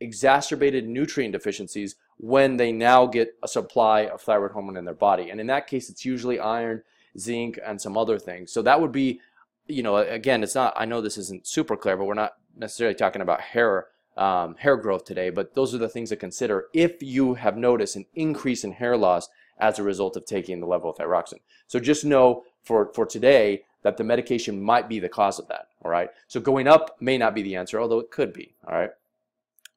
exacerbated 0.00 0.86
nutrient 0.86 1.32
deficiencies 1.32 1.96
when 2.18 2.56
they 2.56 2.70
now 2.70 3.06
get 3.06 3.34
a 3.42 3.48
supply 3.48 4.06
of 4.06 4.20
thyroid 4.20 4.52
hormone 4.52 4.76
in 4.76 4.84
their 4.84 4.94
body. 4.94 5.30
And 5.30 5.40
in 5.40 5.48
that 5.48 5.66
case, 5.66 5.90
it's 5.90 6.04
usually 6.04 6.38
iron, 6.38 6.82
zinc, 7.18 7.58
and 7.66 7.80
some 7.80 7.96
other 7.96 8.18
things. 8.18 8.52
So 8.52 8.62
that 8.62 8.80
would 8.80 8.92
be, 8.92 9.20
you 9.66 9.82
know, 9.82 9.96
again, 9.96 10.42
it's 10.42 10.54
not, 10.54 10.74
I 10.76 10.84
know 10.84 11.00
this 11.00 11.18
isn't 11.18 11.46
super 11.46 11.76
clear, 11.76 11.96
but 11.96 12.04
we're 12.04 12.14
not 12.14 12.34
necessarily 12.56 12.94
talking 12.94 13.22
about 13.22 13.40
hair 13.40 13.86
um, 14.16 14.54
hair 14.56 14.76
growth 14.76 15.04
today, 15.04 15.30
but 15.30 15.54
those 15.54 15.74
are 15.74 15.78
the 15.78 15.88
things 15.88 16.10
to 16.10 16.16
consider 16.16 16.66
if 16.72 17.02
you 17.02 17.34
have 17.34 17.56
noticed 17.56 17.96
an 17.96 18.06
increase 18.14 18.62
in 18.62 18.70
hair 18.70 18.96
loss 18.96 19.28
as 19.58 19.78
a 19.78 19.82
result 19.82 20.16
of 20.16 20.24
taking 20.24 20.60
the 20.60 20.66
level 20.66 20.90
of 20.90 20.96
levothyroxine. 20.96 21.40
So 21.66 21.80
just 21.80 22.04
know 22.04 22.44
for, 22.62 22.92
for 22.94 23.06
today 23.06 23.64
that 23.82 23.96
the 23.96 24.04
medication 24.04 24.62
might 24.62 24.88
be 24.88 25.00
the 25.00 25.08
cause 25.08 25.38
of 25.38 25.48
that, 25.48 25.68
all 25.84 25.90
right? 25.90 26.10
So 26.28 26.40
going 26.40 26.68
up 26.68 26.96
may 27.00 27.18
not 27.18 27.34
be 27.34 27.42
the 27.42 27.56
answer, 27.56 27.80
although 27.80 27.98
it 27.98 28.10
could 28.10 28.32
be, 28.32 28.54
all 28.66 28.76
right? 28.76 28.90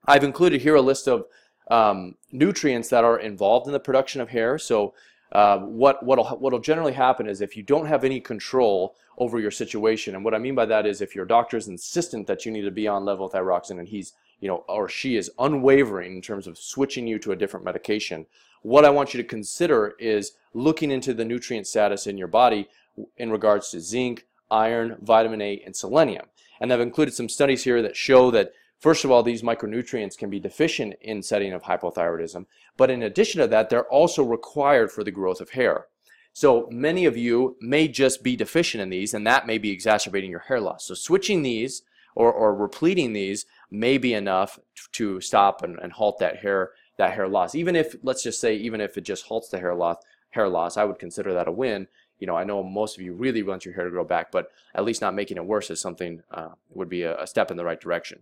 I've 0.05 0.23
included 0.23 0.61
here 0.61 0.75
a 0.75 0.81
list 0.81 1.07
of 1.07 1.25
um, 1.69 2.15
nutrients 2.31 2.89
that 2.89 3.03
are 3.03 3.19
involved 3.19 3.67
in 3.67 3.73
the 3.73 3.79
production 3.79 4.21
of 4.21 4.29
hair. 4.29 4.57
So 4.57 4.93
uh, 5.31 5.59
what 5.59 6.03
what'll 6.03 6.25
what'll 6.25 6.59
generally 6.59 6.93
happen 6.93 7.27
is 7.27 7.41
if 7.41 7.57
you 7.57 7.63
don't 7.63 7.87
have 7.87 8.03
any 8.03 8.19
control 8.19 8.95
over 9.17 9.39
your 9.39 9.51
situation, 9.51 10.15
and 10.15 10.23
what 10.23 10.33
I 10.33 10.37
mean 10.37 10.55
by 10.55 10.65
that 10.65 10.85
is 10.85 11.01
if 11.01 11.15
your 11.15 11.25
doctor 11.25 11.57
is 11.57 11.67
insistent 11.67 12.27
that 12.27 12.45
you 12.45 12.51
need 12.51 12.61
to 12.61 12.71
be 12.71 12.87
on 12.87 13.03
levothyroxine 13.03 13.79
and 13.79 13.87
he's 13.87 14.13
you 14.39 14.47
know 14.47 14.63
or 14.67 14.87
she 14.87 15.17
is 15.17 15.31
unwavering 15.39 16.15
in 16.15 16.21
terms 16.21 16.47
of 16.47 16.57
switching 16.57 17.07
you 17.07 17.19
to 17.19 17.31
a 17.31 17.35
different 17.35 17.65
medication, 17.65 18.25
what 18.61 18.85
I 18.85 18.89
want 18.89 19.13
you 19.13 19.21
to 19.21 19.27
consider 19.27 19.95
is 19.99 20.33
looking 20.53 20.91
into 20.91 21.13
the 21.13 21.25
nutrient 21.25 21.67
status 21.67 22.07
in 22.07 22.17
your 22.17 22.27
body 22.27 22.69
in 23.17 23.31
regards 23.31 23.69
to 23.71 23.79
zinc, 23.79 24.25
iron, 24.49 24.97
vitamin 25.01 25.41
A, 25.41 25.61
and 25.65 25.75
selenium. 25.75 26.25
And 26.59 26.73
I've 26.73 26.81
included 26.81 27.13
some 27.13 27.29
studies 27.29 27.63
here 27.63 27.81
that 27.81 27.95
show 27.95 28.31
that 28.31 28.53
First 28.79 29.03
of 29.03 29.11
all, 29.11 29.23
these 29.23 29.41
micronutrients 29.41 30.17
can 30.17 30.29
be 30.29 30.39
deficient 30.39 30.95
in 31.01 31.23
setting 31.23 31.51
of 31.51 31.63
hypothyroidism, 31.63 32.45
but 32.77 32.91
in 32.91 33.01
addition 33.01 33.41
to 33.41 33.47
that, 33.47 33.69
they're 33.69 33.91
also 33.91 34.23
required 34.23 34.91
for 34.91 35.03
the 35.03 35.11
growth 35.11 35.41
of 35.41 35.51
hair. 35.51 35.87
So 36.31 36.69
many 36.71 37.05
of 37.05 37.17
you 37.17 37.57
may 37.59 37.87
just 37.87 38.21
be 38.21 38.35
deficient 38.35 38.81
in 38.83 38.89
these, 38.89 39.15
and 39.15 39.25
that 39.25 39.47
may 39.47 39.57
be 39.57 39.71
exacerbating 39.71 40.29
your 40.29 40.41
hair 40.41 40.61
loss. 40.61 40.85
So 40.85 40.93
switching 40.93 41.41
these 41.41 41.81
or, 42.13 42.31
or 42.31 42.53
repleting 42.53 43.13
these 43.13 43.47
may 43.71 43.97
be 43.97 44.13
enough 44.13 44.59
to 44.91 45.19
stop 45.21 45.63
and, 45.63 45.79
and 45.79 45.93
halt 45.93 46.19
that 46.19 46.37
hair 46.37 46.71
that 46.97 47.13
hair 47.13 47.27
loss. 47.27 47.55
Even 47.55 47.75
if, 47.75 47.95
let's 48.03 48.23
just 48.23 48.41
say, 48.41 48.55
even 48.55 48.81
if 48.81 48.97
it 48.97 49.01
just 49.01 49.25
halts 49.25 49.49
the 49.49 49.59
hair 49.59 49.75
loss, 49.75 49.97
hair 50.31 50.49
loss, 50.49 50.77
I 50.77 50.83
would 50.83 50.99
consider 50.99 51.33
that 51.33 51.47
a 51.47 51.51
win. 51.51 51.87
You 52.19 52.27
know, 52.27 52.35
I 52.35 52.43
know 52.43 52.63
most 52.63 52.97
of 52.97 53.03
you 53.03 53.13
really 53.13 53.43
want 53.43 53.65
your 53.65 53.75
hair 53.75 53.85
to 53.85 53.91
grow 53.91 54.03
back, 54.03 54.31
but 54.31 54.51
at 54.73 54.83
least 54.83 55.01
not 55.01 55.15
making 55.15 55.37
it 55.37 55.45
worse 55.45 55.69
is 55.69 55.79
something 55.79 56.23
uh, 56.31 56.49
would 56.69 56.89
be 56.89 57.03
a, 57.03 57.19
a 57.21 57.27
step 57.27 57.51
in 57.51 57.57
the 57.57 57.65
right 57.65 57.79
direction. 57.79 58.21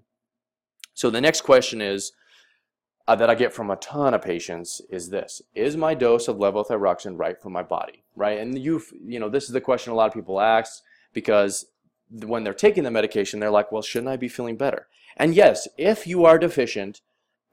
So 0.96 1.10
the 1.10 1.22
next 1.22 1.42
question 1.42 1.82
is 1.82 2.14
uh, 3.08 3.16
that 3.18 3.30
I 3.30 3.36
get 3.36 3.54
from 3.54 3.70
a 3.70 3.76
ton 3.76 4.14
of 4.14 4.22
patients 4.22 4.82
is 4.90 5.10
this: 5.10 5.42
Is 5.54 5.78
my 5.78 5.94
dose 5.94 6.28
of 6.28 6.38
levothyroxine 6.38 7.20
right 7.20 7.40
for 7.40 7.50
my 7.50 7.62
body? 7.62 8.04
Right? 8.16 8.40
And 8.40 8.58
you, 8.58 8.82
you 9.04 9.20
know, 9.20 9.30
this 9.30 9.44
is 9.44 9.52
the 9.52 9.62
question 9.62 9.94
a 9.94 9.96
lot 9.96 10.08
of 10.08 10.14
people 10.14 10.42
ask 10.42 10.82
because 11.14 11.68
when 12.10 12.44
they're 12.44 12.54
taking 12.54 12.84
the 12.84 12.92
medication, 12.92 13.40
they're 13.40 13.52
like, 13.52 13.72
"Well, 13.72 13.82
shouldn't 13.82 14.10
I 14.10 14.16
be 14.16 14.30
feeling 14.30 14.56
better?" 14.56 14.88
And 15.18 15.36
yes, 15.36 15.68
if 15.78 16.08
you 16.08 16.26
are 16.26 16.40
deficient 16.40 17.02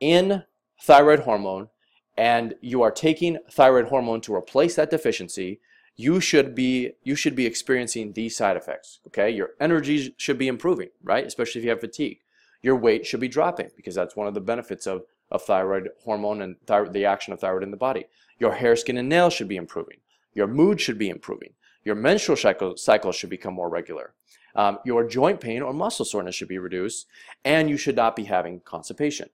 in 0.00 0.44
thyroid 0.80 1.20
hormone 1.20 1.68
and 2.16 2.54
you 2.60 2.82
are 2.82 2.90
taking 2.90 3.38
thyroid 3.50 3.88
hormone 3.88 4.20
to 4.22 4.34
replace 4.34 4.76
that 4.76 4.90
deficiency, 4.90 5.60
you 5.96 6.20
should 6.20 6.54
be 6.54 6.92
you 7.02 7.16
should 7.16 7.34
be 7.34 7.46
experiencing 7.46 8.12
these 8.12 8.36
side 8.36 8.56
effects. 8.56 9.00
Okay, 9.08 9.30
your 9.30 9.50
energy 9.60 10.14
should 10.16 10.38
be 10.38 10.46
improving, 10.46 10.90
right? 11.02 11.26
Especially 11.26 11.58
if 11.58 11.64
you 11.64 11.70
have 11.70 11.80
fatigue 11.80 12.21
your 12.62 12.76
weight 12.76 13.04
should 13.04 13.20
be 13.20 13.28
dropping 13.28 13.70
because 13.76 13.94
that's 13.94 14.16
one 14.16 14.26
of 14.26 14.34
the 14.34 14.40
benefits 14.40 14.86
of, 14.86 15.02
of 15.30 15.42
thyroid 15.42 15.88
hormone 16.04 16.42
and 16.42 16.56
the 16.92 17.04
action 17.04 17.32
of 17.32 17.40
thyroid 17.40 17.62
in 17.62 17.70
the 17.70 17.76
body. 17.76 18.06
Your 18.38 18.54
hair, 18.54 18.76
skin, 18.76 18.96
and 18.96 19.08
nails 19.08 19.34
should 19.34 19.48
be 19.48 19.56
improving. 19.56 19.98
Your 20.34 20.46
mood 20.46 20.80
should 20.80 20.98
be 20.98 21.10
improving. 21.10 21.50
Your 21.84 21.94
menstrual 21.94 22.36
cycle, 22.36 22.76
cycle 22.76 23.12
should 23.12 23.30
become 23.30 23.54
more 23.54 23.68
regular. 23.68 24.14
Um, 24.54 24.78
your 24.84 25.06
joint 25.06 25.40
pain 25.40 25.62
or 25.62 25.72
muscle 25.72 26.04
soreness 26.04 26.34
should 26.34 26.48
be 26.48 26.58
reduced, 26.58 27.06
and 27.44 27.68
you 27.68 27.76
should 27.76 27.96
not 27.96 28.14
be 28.14 28.24
having 28.24 28.60
constipation. 28.60 29.30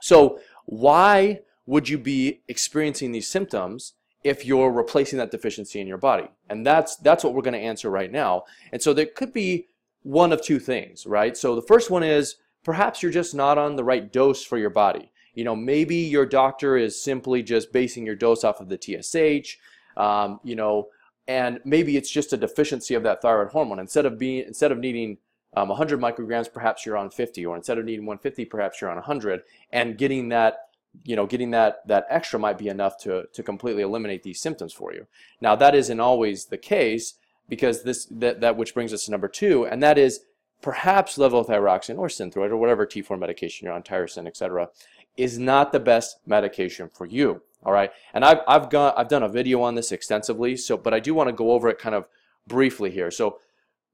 So, 0.00 0.40
why 0.66 1.40
would 1.66 1.88
you 1.88 1.98
be 1.98 2.42
experiencing 2.48 3.12
these 3.12 3.28
symptoms 3.28 3.94
if 4.22 4.44
you're 4.44 4.70
replacing 4.70 5.18
that 5.18 5.30
deficiency 5.30 5.80
in 5.80 5.86
your 5.86 5.98
body? 5.98 6.28
And 6.48 6.66
that's 6.66 6.96
that's 6.96 7.22
what 7.22 7.34
we're 7.34 7.42
going 7.42 7.54
to 7.54 7.58
answer 7.60 7.90
right 7.90 8.10
now. 8.10 8.44
And 8.72 8.82
so 8.82 8.92
there 8.92 9.06
could 9.06 9.32
be 9.32 9.68
one 10.04 10.32
of 10.32 10.42
two 10.42 10.60
things, 10.60 11.06
right? 11.06 11.36
So 11.36 11.56
the 11.56 11.62
first 11.62 11.90
one 11.90 12.04
is 12.04 12.36
perhaps 12.62 13.02
you're 13.02 13.10
just 13.10 13.34
not 13.34 13.58
on 13.58 13.74
the 13.74 13.84
right 13.84 14.12
dose 14.12 14.44
for 14.44 14.56
your 14.56 14.70
body. 14.70 15.10
You 15.34 15.44
know, 15.44 15.56
maybe 15.56 15.96
your 15.96 16.26
doctor 16.26 16.76
is 16.76 17.02
simply 17.02 17.42
just 17.42 17.72
basing 17.72 18.06
your 18.06 18.14
dose 18.14 18.44
off 18.44 18.60
of 18.60 18.68
the 18.68 18.78
TSH, 18.78 19.56
um, 19.96 20.38
you 20.44 20.54
know, 20.54 20.88
and 21.26 21.58
maybe 21.64 21.96
it's 21.96 22.10
just 22.10 22.32
a 22.32 22.36
deficiency 22.36 22.94
of 22.94 23.02
that 23.02 23.22
thyroid 23.22 23.50
hormone. 23.50 23.78
Instead 23.78 24.06
of 24.06 24.18
being, 24.18 24.44
instead 24.46 24.70
of 24.70 24.78
needing 24.78 25.16
um, 25.56 25.68
100 25.68 25.98
micrograms, 25.98 26.52
perhaps 26.52 26.84
you're 26.84 26.98
on 26.98 27.10
50, 27.10 27.46
or 27.46 27.56
instead 27.56 27.78
of 27.78 27.84
needing 27.84 28.04
150, 28.06 28.44
perhaps 28.44 28.80
you're 28.80 28.90
on 28.90 28.96
100, 28.96 29.42
and 29.72 29.96
getting 29.96 30.28
that, 30.28 30.68
you 31.02 31.16
know, 31.16 31.26
getting 31.26 31.50
that 31.52 31.86
that 31.88 32.06
extra 32.10 32.38
might 32.38 32.58
be 32.58 32.68
enough 32.68 32.98
to 32.98 33.24
to 33.32 33.42
completely 33.42 33.82
eliminate 33.82 34.22
these 34.22 34.40
symptoms 34.40 34.72
for 34.72 34.92
you. 34.92 35.06
Now 35.40 35.56
that 35.56 35.74
isn't 35.74 35.98
always 35.98 36.46
the 36.46 36.58
case 36.58 37.14
because 37.48 37.82
this 37.82 38.06
that, 38.06 38.40
that 38.40 38.56
which 38.56 38.74
brings 38.74 38.92
us 38.92 39.04
to 39.04 39.10
number 39.10 39.28
two, 39.28 39.66
and 39.66 39.82
that 39.82 39.98
is 39.98 40.20
perhaps 40.62 41.18
levothyroxine 41.18 41.98
or 41.98 42.08
synthroid 42.08 42.50
or 42.50 42.56
whatever 42.56 42.86
T4 42.86 43.18
medication 43.18 43.66
you're 43.66 43.74
on, 43.74 43.82
Tirosint, 43.82 44.26
etc., 44.26 44.70
is 45.16 45.38
not 45.38 45.72
the 45.72 45.80
best 45.80 46.18
medication 46.26 46.88
for 46.92 47.06
you. 47.06 47.42
All 47.64 47.72
right, 47.72 47.90
and 48.12 48.24
I've 48.24 48.40
I've 48.46 48.70
got 48.70 48.98
I've 48.98 49.08
done 49.08 49.22
a 49.22 49.28
video 49.28 49.62
on 49.62 49.74
this 49.74 49.92
extensively, 49.92 50.56
so 50.56 50.76
but 50.76 50.94
I 50.94 51.00
do 51.00 51.14
want 51.14 51.28
to 51.28 51.32
go 51.32 51.52
over 51.52 51.68
it 51.68 51.78
kind 51.78 51.94
of 51.94 52.08
briefly 52.46 52.90
here. 52.90 53.10
So 53.10 53.38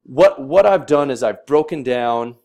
what 0.03 0.41
what 0.41 0.65
I've 0.65 0.85
done 0.85 1.09
is 1.09 1.23
I've 1.23 1.45
broken 1.45 1.83
down 1.83 2.35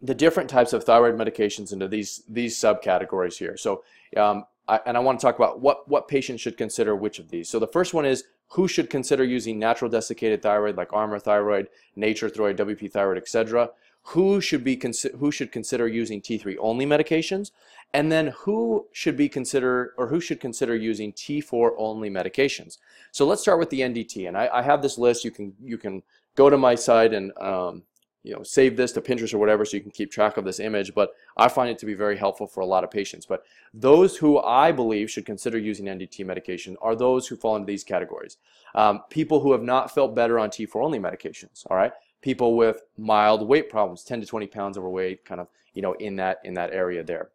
the 0.00 0.14
different 0.14 0.50
types 0.50 0.72
of 0.72 0.84
thyroid 0.84 1.16
medications 1.16 1.72
into 1.72 1.86
these 1.86 2.22
these 2.28 2.58
subcategories 2.58 3.38
here. 3.38 3.56
So 3.56 3.84
um, 4.16 4.44
I, 4.68 4.80
and 4.86 4.96
I 4.96 5.00
want 5.00 5.20
to 5.20 5.26
talk 5.26 5.36
about 5.36 5.60
what 5.60 5.88
what 5.88 6.08
patients 6.08 6.40
should 6.40 6.56
consider 6.56 6.96
which 6.96 7.18
of 7.18 7.30
these. 7.30 7.48
So 7.48 7.58
the 7.58 7.66
first 7.66 7.94
one 7.94 8.04
is 8.04 8.24
who 8.52 8.68
should 8.68 8.90
consider 8.90 9.24
using 9.24 9.58
natural 9.58 9.90
desiccated 9.90 10.42
thyroid 10.42 10.76
like 10.76 10.92
Armour 10.92 11.18
thyroid, 11.18 11.68
Nature-Throid, 11.96 12.56
WP 12.58 12.92
thyroid, 12.92 13.16
etc. 13.16 13.70
Who 14.06 14.40
should 14.42 14.62
be 14.62 14.80
who 15.18 15.30
should 15.30 15.52
consider 15.52 15.88
using 15.88 16.20
T3 16.20 16.56
only 16.60 16.84
medications, 16.84 17.52
and 17.94 18.12
then 18.12 18.26
who 18.40 18.86
should 18.92 19.16
be 19.16 19.28
consider 19.28 19.94
or 19.96 20.08
who 20.08 20.20
should 20.20 20.40
consider 20.40 20.74
using 20.74 21.12
T4 21.12 21.70
only 21.78 22.10
medications. 22.10 22.78
So 23.10 23.24
let's 23.24 23.40
start 23.40 23.58
with 23.58 23.70
the 23.70 23.80
NDT, 23.80 24.28
and 24.28 24.36
I, 24.36 24.50
I 24.52 24.62
have 24.62 24.82
this 24.82 24.98
list. 24.98 25.24
You 25.24 25.30
can 25.30 25.54
you 25.62 25.78
can 25.78 26.02
go 26.34 26.50
to 26.50 26.58
my 26.58 26.74
site 26.74 27.14
and 27.14 27.32
um, 27.38 27.84
you 28.22 28.32
know, 28.32 28.42
save 28.42 28.76
this 28.76 28.92
to 28.92 29.00
Pinterest 29.00 29.34
or 29.34 29.38
whatever 29.38 29.64
so 29.64 29.76
you 29.76 29.82
can 29.82 29.90
keep 29.90 30.10
track 30.10 30.36
of 30.36 30.44
this 30.44 30.60
image, 30.60 30.94
but 30.94 31.14
I 31.36 31.48
find 31.48 31.70
it 31.70 31.78
to 31.78 31.86
be 31.86 31.94
very 31.94 32.16
helpful 32.16 32.46
for 32.46 32.60
a 32.60 32.66
lot 32.66 32.84
of 32.84 32.90
patients. 32.90 33.26
But 33.26 33.44
those 33.74 34.16
who 34.16 34.38
I 34.38 34.70
believe 34.70 35.10
should 35.10 35.26
consider 35.26 35.58
using 35.58 35.86
NDT 35.86 36.24
medication 36.24 36.76
are 36.80 36.94
those 36.94 37.26
who 37.26 37.36
fall 37.36 37.56
into 37.56 37.66
these 37.66 37.82
categories. 37.82 38.36
Um, 38.74 39.02
people 39.10 39.40
who 39.40 39.52
have 39.52 39.62
not 39.62 39.92
felt 39.92 40.14
better 40.14 40.38
on 40.38 40.50
T4 40.50 40.84
only 40.84 41.00
medications, 41.00 41.66
all 41.68 41.76
right? 41.76 41.92
People 42.20 42.56
with 42.56 42.84
mild 42.96 43.46
weight 43.46 43.68
problems, 43.68 44.04
10 44.04 44.20
to 44.20 44.26
20 44.26 44.46
pounds 44.46 44.78
overweight, 44.78 45.24
kind 45.24 45.40
of, 45.40 45.48
you 45.74 45.82
know, 45.82 45.94
in 45.94 46.16
that, 46.16 46.38
in 46.44 46.54
that 46.54 46.72
area 46.72 47.02
there. 47.02 47.30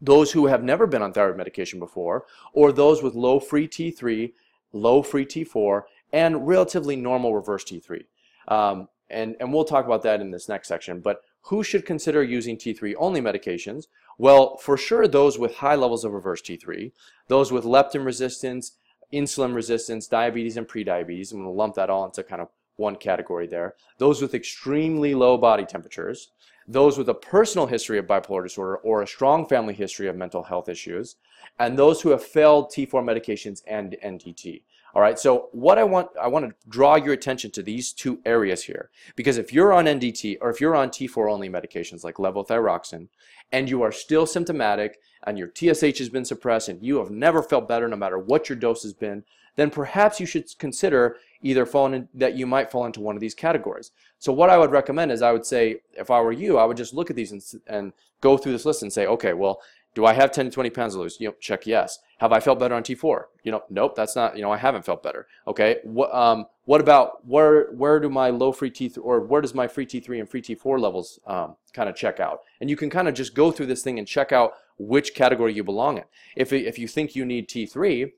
Those 0.00 0.32
who 0.32 0.46
have 0.46 0.64
never 0.64 0.86
been 0.86 1.02
on 1.02 1.12
thyroid 1.12 1.36
medication 1.36 1.78
before, 1.78 2.24
or 2.52 2.72
those 2.72 3.02
with 3.02 3.14
low 3.14 3.38
free 3.38 3.68
T3, 3.68 4.32
low 4.72 5.02
free 5.02 5.26
T4, 5.26 5.82
and 6.12 6.48
relatively 6.48 6.96
normal 6.96 7.34
reverse 7.34 7.64
T3. 7.64 8.04
Um, 8.48 8.88
and, 9.10 9.36
and 9.40 9.52
we'll 9.52 9.64
talk 9.64 9.86
about 9.86 10.02
that 10.02 10.20
in 10.20 10.30
this 10.30 10.48
next 10.48 10.68
section, 10.68 11.00
but 11.00 11.22
who 11.42 11.62
should 11.62 11.86
consider 11.86 12.22
using 12.22 12.56
T3 12.56 12.94
only 12.98 13.20
medications? 13.20 13.84
Well, 14.18 14.56
for 14.58 14.76
sure, 14.76 15.08
those 15.08 15.38
with 15.38 15.56
high 15.56 15.74
levels 15.74 16.04
of 16.04 16.12
reverse 16.12 16.42
T3, 16.42 16.92
those 17.28 17.50
with 17.50 17.64
leptin 17.64 18.04
resistance, 18.04 18.76
insulin 19.12 19.54
resistance, 19.54 20.06
diabetes, 20.06 20.56
and 20.56 20.68
prediabetes. 20.68 21.32
I'm 21.32 21.38
going 21.38 21.50
to 21.50 21.56
lump 21.56 21.74
that 21.74 21.90
all 21.90 22.04
into 22.04 22.22
kind 22.22 22.42
of 22.42 22.48
one 22.76 22.96
category 22.96 23.46
there. 23.46 23.74
Those 23.98 24.22
with 24.22 24.34
extremely 24.34 25.14
low 25.14 25.36
body 25.36 25.64
temperatures, 25.64 26.30
those 26.66 26.96
with 26.96 27.08
a 27.08 27.14
personal 27.14 27.66
history 27.66 27.98
of 27.98 28.06
bipolar 28.06 28.42
disorder 28.42 28.76
or 28.76 29.02
a 29.02 29.06
strong 29.06 29.46
family 29.46 29.74
history 29.74 30.08
of 30.08 30.16
mental 30.16 30.44
health 30.44 30.68
issues, 30.68 31.16
and 31.58 31.78
those 31.78 32.00
who 32.00 32.10
have 32.10 32.22
failed 32.22 32.70
T4 32.70 33.02
medications 33.02 33.62
and 33.66 33.96
NDT. 34.04 34.62
All 34.94 35.02
right, 35.02 35.18
so 35.18 35.48
what 35.52 35.78
I 35.78 35.84
want, 35.84 36.08
I 36.20 36.26
want 36.26 36.48
to 36.48 36.68
draw 36.68 36.96
your 36.96 37.12
attention 37.12 37.50
to 37.52 37.62
these 37.62 37.92
two 37.92 38.20
areas 38.24 38.64
here. 38.64 38.90
Because 39.14 39.38
if 39.38 39.52
you're 39.52 39.72
on 39.72 39.84
NDT 39.84 40.38
or 40.40 40.50
if 40.50 40.60
you're 40.60 40.74
on 40.74 40.90
T4 40.90 41.30
only 41.30 41.48
medications 41.48 42.02
like 42.02 42.16
levothyroxine 42.16 43.08
and 43.52 43.68
you 43.68 43.82
are 43.82 43.92
still 43.92 44.26
symptomatic 44.26 44.98
and 45.26 45.38
your 45.38 45.50
TSH 45.54 45.98
has 45.98 46.08
been 46.08 46.24
suppressed 46.24 46.68
and 46.68 46.82
you 46.82 46.98
have 46.98 47.10
never 47.10 47.42
felt 47.42 47.68
better 47.68 47.86
no 47.86 47.96
matter 47.96 48.18
what 48.18 48.48
your 48.48 48.56
dose 48.56 48.82
has 48.82 48.92
been, 48.92 49.24
then 49.56 49.70
perhaps 49.70 50.20
you 50.20 50.26
should 50.26 50.46
consider 50.58 51.16
either 51.42 51.66
falling 51.66 51.94
in, 51.94 52.08
that 52.14 52.34
you 52.34 52.46
might 52.46 52.70
fall 52.70 52.86
into 52.86 53.00
one 53.00 53.16
of 53.16 53.20
these 53.20 53.34
categories. 53.34 53.90
So 54.18 54.32
what 54.32 54.50
I 54.50 54.58
would 54.58 54.70
recommend 54.70 55.12
is 55.12 55.22
I 55.22 55.32
would 55.32 55.46
say, 55.46 55.80
if 55.92 56.10
I 56.10 56.20
were 56.20 56.32
you, 56.32 56.58
I 56.58 56.64
would 56.64 56.76
just 56.76 56.94
look 56.94 57.10
at 57.10 57.16
these 57.16 57.32
and, 57.32 57.42
and 57.66 57.92
go 58.20 58.36
through 58.36 58.52
this 58.52 58.64
list 58.64 58.82
and 58.82 58.92
say, 58.92 59.06
okay, 59.06 59.32
well, 59.32 59.60
Do 59.94 60.06
I 60.06 60.12
have 60.12 60.30
10 60.30 60.46
to 60.46 60.50
20 60.50 60.70
pounds 60.70 60.94
to 60.94 61.00
lose? 61.00 61.16
You 61.20 61.28
know, 61.28 61.34
check 61.40 61.66
yes. 61.66 61.98
Have 62.18 62.32
I 62.32 62.40
felt 62.40 62.58
better 62.58 62.74
on 62.74 62.82
T4? 62.82 63.22
You 63.42 63.52
know, 63.52 63.62
nope, 63.70 63.96
that's 63.96 64.14
not, 64.14 64.36
you 64.36 64.42
know, 64.42 64.52
I 64.52 64.56
haven't 64.56 64.84
felt 64.84 65.02
better. 65.02 65.26
Okay. 65.48 65.78
What, 65.84 66.14
um, 66.14 66.46
what 66.64 66.80
about 66.80 67.26
where, 67.26 67.72
where 67.72 67.98
do 67.98 68.08
my 68.08 68.30
low 68.30 68.52
free 68.52 68.70
T3 68.70 68.98
or 69.02 69.20
where 69.20 69.40
does 69.40 69.54
my 69.54 69.66
free 69.66 69.86
T3 69.86 70.20
and 70.20 70.28
free 70.28 70.42
T4 70.42 70.78
levels 70.78 71.18
um, 71.26 71.56
kind 71.72 71.88
of 71.88 71.96
check 71.96 72.20
out? 72.20 72.40
And 72.60 72.70
you 72.70 72.76
can 72.76 72.90
kind 72.90 73.08
of 73.08 73.14
just 73.14 73.34
go 73.34 73.50
through 73.50 73.66
this 73.66 73.82
thing 73.82 73.98
and 73.98 74.06
check 74.06 74.32
out 74.32 74.52
which 74.78 75.14
category 75.14 75.52
you 75.52 75.64
belong 75.64 75.98
in. 75.98 76.04
If, 76.36 76.52
if 76.52 76.78
you 76.78 76.86
think 76.86 77.16
you 77.16 77.24
need 77.24 77.48
T3, 77.48 78.12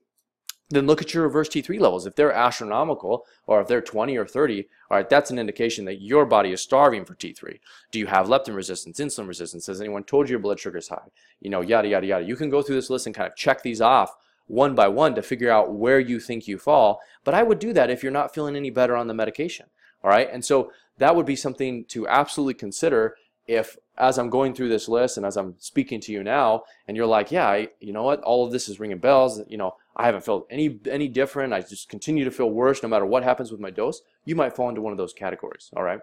then 0.69 0.87
look 0.87 1.01
at 1.01 1.13
your 1.13 1.23
reverse 1.23 1.49
T3 1.49 1.79
levels. 1.79 2.05
If 2.05 2.15
they're 2.15 2.31
astronomical, 2.31 3.25
or 3.47 3.61
if 3.61 3.67
they're 3.67 3.81
20 3.81 4.17
or 4.17 4.25
30, 4.25 4.67
all 4.89 4.97
right, 4.97 5.09
that's 5.09 5.29
an 5.29 5.39
indication 5.39 5.85
that 5.85 6.01
your 6.01 6.25
body 6.25 6.51
is 6.51 6.61
starving 6.61 7.05
for 7.05 7.15
T3. 7.15 7.59
Do 7.91 7.99
you 7.99 8.07
have 8.07 8.27
leptin 8.27 8.55
resistance, 8.55 8.99
insulin 8.99 9.27
resistance? 9.27 9.67
Has 9.67 9.81
anyone 9.81 10.03
told 10.03 10.27
you 10.27 10.33
your 10.33 10.39
blood 10.39 10.59
sugar 10.59 10.77
is 10.77 10.87
high? 10.87 11.09
You 11.41 11.49
know, 11.49 11.61
yada, 11.61 11.87
yada, 11.87 12.07
yada. 12.07 12.25
You 12.25 12.35
can 12.35 12.49
go 12.49 12.61
through 12.61 12.75
this 12.75 12.89
list 12.89 13.05
and 13.05 13.15
kind 13.15 13.27
of 13.27 13.35
check 13.35 13.61
these 13.61 13.81
off 13.81 14.15
one 14.47 14.75
by 14.75 14.87
one 14.87 15.15
to 15.15 15.21
figure 15.21 15.51
out 15.51 15.73
where 15.73 15.99
you 15.99 16.19
think 16.19 16.47
you 16.47 16.57
fall. 16.57 16.99
But 17.23 17.33
I 17.33 17.43
would 17.43 17.59
do 17.59 17.73
that 17.73 17.89
if 17.89 18.03
you're 18.03 18.11
not 18.11 18.33
feeling 18.33 18.55
any 18.55 18.69
better 18.69 18.95
on 18.95 19.07
the 19.07 19.13
medication. 19.13 19.67
All 20.03 20.09
right, 20.09 20.29
and 20.31 20.43
so 20.43 20.71
that 20.97 21.15
would 21.15 21.25
be 21.25 21.35
something 21.35 21.85
to 21.85 22.07
absolutely 22.07 22.55
consider 22.55 23.15
if 23.47 23.77
as 23.97 24.17
I'm 24.17 24.29
going 24.29 24.53
through 24.53 24.69
this 24.69 24.87
list 24.89 25.17
and 25.17 25.25
as 25.25 25.37
I'm 25.37 25.55
speaking 25.59 25.99
to 26.01 26.11
you 26.11 26.23
now, 26.23 26.63
and 26.87 26.97
you're 26.97 27.05
like, 27.05 27.31
yeah, 27.31 27.47
I, 27.47 27.69
you 27.79 27.93
know 27.93 28.03
what, 28.03 28.21
all 28.21 28.45
of 28.45 28.51
this 28.51 28.67
is 28.67 28.79
ringing 28.79 28.97
bells. 28.97 29.41
You 29.47 29.57
know, 29.57 29.75
I 29.95 30.05
haven't 30.05 30.25
felt 30.25 30.47
any 30.49 30.79
any 30.89 31.07
different. 31.07 31.53
I 31.53 31.61
just 31.61 31.89
continue 31.89 32.25
to 32.25 32.31
feel 32.31 32.49
worse 32.49 32.81
no 32.81 32.89
matter 32.89 33.05
what 33.05 33.23
happens 33.23 33.51
with 33.51 33.59
my 33.59 33.69
dose. 33.69 34.01
You 34.25 34.35
might 34.35 34.55
fall 34.55 34.69
into 34.69 34.81
one 34.81 34.91
of 34.91 34.97
those 34.97 35.13
categories. 35.13 35.69
All 35.75 35.83
right. 35.83 35.99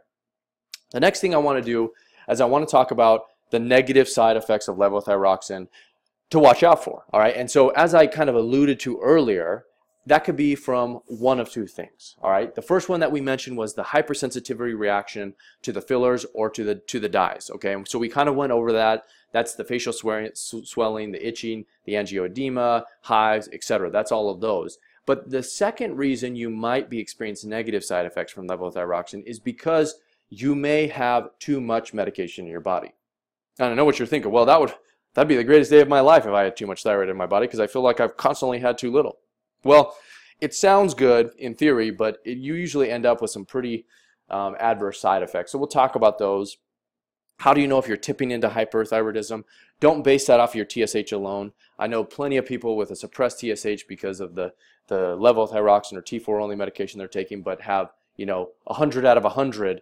The 0.93 1.01
next 1.01 1.21
thing 1.21 1.35
I 1.35 1.39
want 1.39 1.59
to 1.59 1.65
do 1.65 1.93
is 2.29 2.41
I 2.41 2.45
want 2.45 2.67
to 2.67 2.71
talk 2.71 2.91
about 2.91 3.23
the 3.51 3.59
negative 3.59 4.09
side 4.09 4.37
effects 4.37 4.69
of 4.69 4.77
levothyroxine 4.77 5.69
to 6.31 6.39
watch 6.39 6.63
out 6.63 6.85
for. 6.85 7.05
All 7.13 7.21
right. 7.21 7.35
And 7.37 7.51
so 7.51 7.71
as 7.71 7.95
I 7.95 8.07
kind 8.07 8.31
of 8.31 8.37
alluded 8.37 8.79
to 8.81 9.01
earlier, 9.01 9.65
that 10.11 10.25
could 10.25 10.35
be 10.35 10.57
from 10.57 10.95
one 11.07 11.39
of 11.39 11.49
two 11.49 11.69
things. 11.69 12.17
All 12.21 12.33
right. 12.33 12.53
The 12.53 12.61
first 12.63 12.89
one 12.89 12.99
that 12.99 13.13
we 13.13 13.21
mentioned 13.21 13.57
was 13.57 13.75
the 13.75 13.85
hypersensitivity 13.85 14.77
reaction 14.77 15.35
to 15.63 15.71
the 15.71 15.81
fillers 15.81 16.27
or 16.35 16.51
to 16.51 16.65
the 16.65 16.75
to 16.75 16.99
the 16.99 17.09
dyes. 17.09 17.49
Okay. 17.55 17.77
So 17.87 17.97
we 17.97 18.09
kind 18.09 18.29
of 18.29 18.35
went 18.35 18.51
over 18.51 18.73
that. 18.73 19.05
That's 19.31 19.55
the 19.55 19.63
facial 19.63 19.93
swelling, 19.93 21.13
the 21.13 21.25
itching, 21.25 21.65
the 21.85 21.93
angioedema, 21.93 22.83
hives, 23.03 23.49
etc. 23.53 23.89
That's 23.93 24.11
all 24.11 24.29
of 24.29 24.41
those. 24.41 24.79
But 25.07 25.31
the 25.31 25.45
second 25.45 25.97
reason 25.97 26.35
you 26.35 26.51
might 26.51 26.91
be 26.91 26.99
experiencing 26.99 27.51
negative 27.51 27.85
side 27.85 28.05
effects 28.05 28.33
from 28.33 28.49
levothyroxine 28.49 29.23
is 29.27 29.39
because 29.39 30.01
you 30.29 30.57
may 30.57 30.89
have 30.89 31.29
too 31.39 31.61
much 31.61 31.95
medication 31.95 32.47
in 32.47 32.51
your 32.51 32.59
body. 32.59 32.95
And 33.61 33.69
I 33.69 33.75
know 33.75 33.85
what 33.85 34.01
you're 34.01 34.09
thinking. 34.09 34.33
Well, 34.33 34.47
that 34.47 34.61
would 34.61 34.75
that'd 35.15 35.29
be 35.29 35.37
the 35.37 35.45
greatest 35.45 35.71
day 35.71 35.81
of 35.81 35.89
my 35.89 36.01
life 36.01 36.27
if 36.27 36.33
I 36.33 36.43
had 36.43 36.57
too 36.57 36.67
much 36.67 36.83
thyroid 36.83 37.11
in 37.11 37.17
my 37.17 37.27
body 37.27 37.47
because 37.47 37.61
I 37.61 37.69
feel 37.69 37.83
like 37.83 38.01
I've 38.01 38.17
constantly 38.17 38.59
had 38.59 38.77
too 38.77 38.91
little. 38.91 39.19
Well, 39.65 39.97
it 40.41 40.55
sounds 40.55 40.95
good 40.95 41.33
in 41.39 41.55
theory, 41.55 41.91
but 41.91 42.19
it, 42.25 42.39
you 42.39 42.55
usually 42.55 42.91
end 42.91 43.07
up 43.07 43.21
with 43.21 43.31
some 43.31 43.45
pretty 43.45 43.87
um, 44.31 44.57
adverse 44.59 45.01
side 45.01 45.23
effects. 45.23 45.53
So 45.53 45.59
we'll 45.59 45.69
talk 45.69 45.95
about 45.95 46.19
those. 46.19 46.57
How 47.39 47.55
do 47.55 47.61
you 47.61 47.69
know 47.69 47.79
if 47.79 47.89
you're 47.89 47.97
tipping 47.97 48.31
into 48.31 48.49
hyperthyroidism? 48.49 49.45
Don't 49.81 50.05
base 50.05 50.27
that 50.27 50.41
off 50.41 50.55
your 50.55 50.67
TSH 50.69 51.13
alone. 51.13 51.53
I 51.79 51.87
know 51.87 52.05
plenty 52.05 52.37
of 52.37 52.45
people 52.47 52.77
with 52.77 52.91
a 52.91 52.97
suppressed 52.97 53.41
TSH 53.41 53.85
because 53.89 54.21
of 54.21 54.35
the, 54.35 54.53
the 54.89 55.17
levothyroxine 55.17 55.95
or 55.95 56.03
T4 56.03 56.43
only 56.43 56.57
medication 56.57 56.99
they're 56.99 57.09
taking, 57.09 57.43
but 57.43 57.63
have, 57.63 57.93
you 58.17 58.27
know, 58.27 58.51
100 58.65 59.07
out 59.07 59.17
of 59.17 59.25
100 59.25 59.81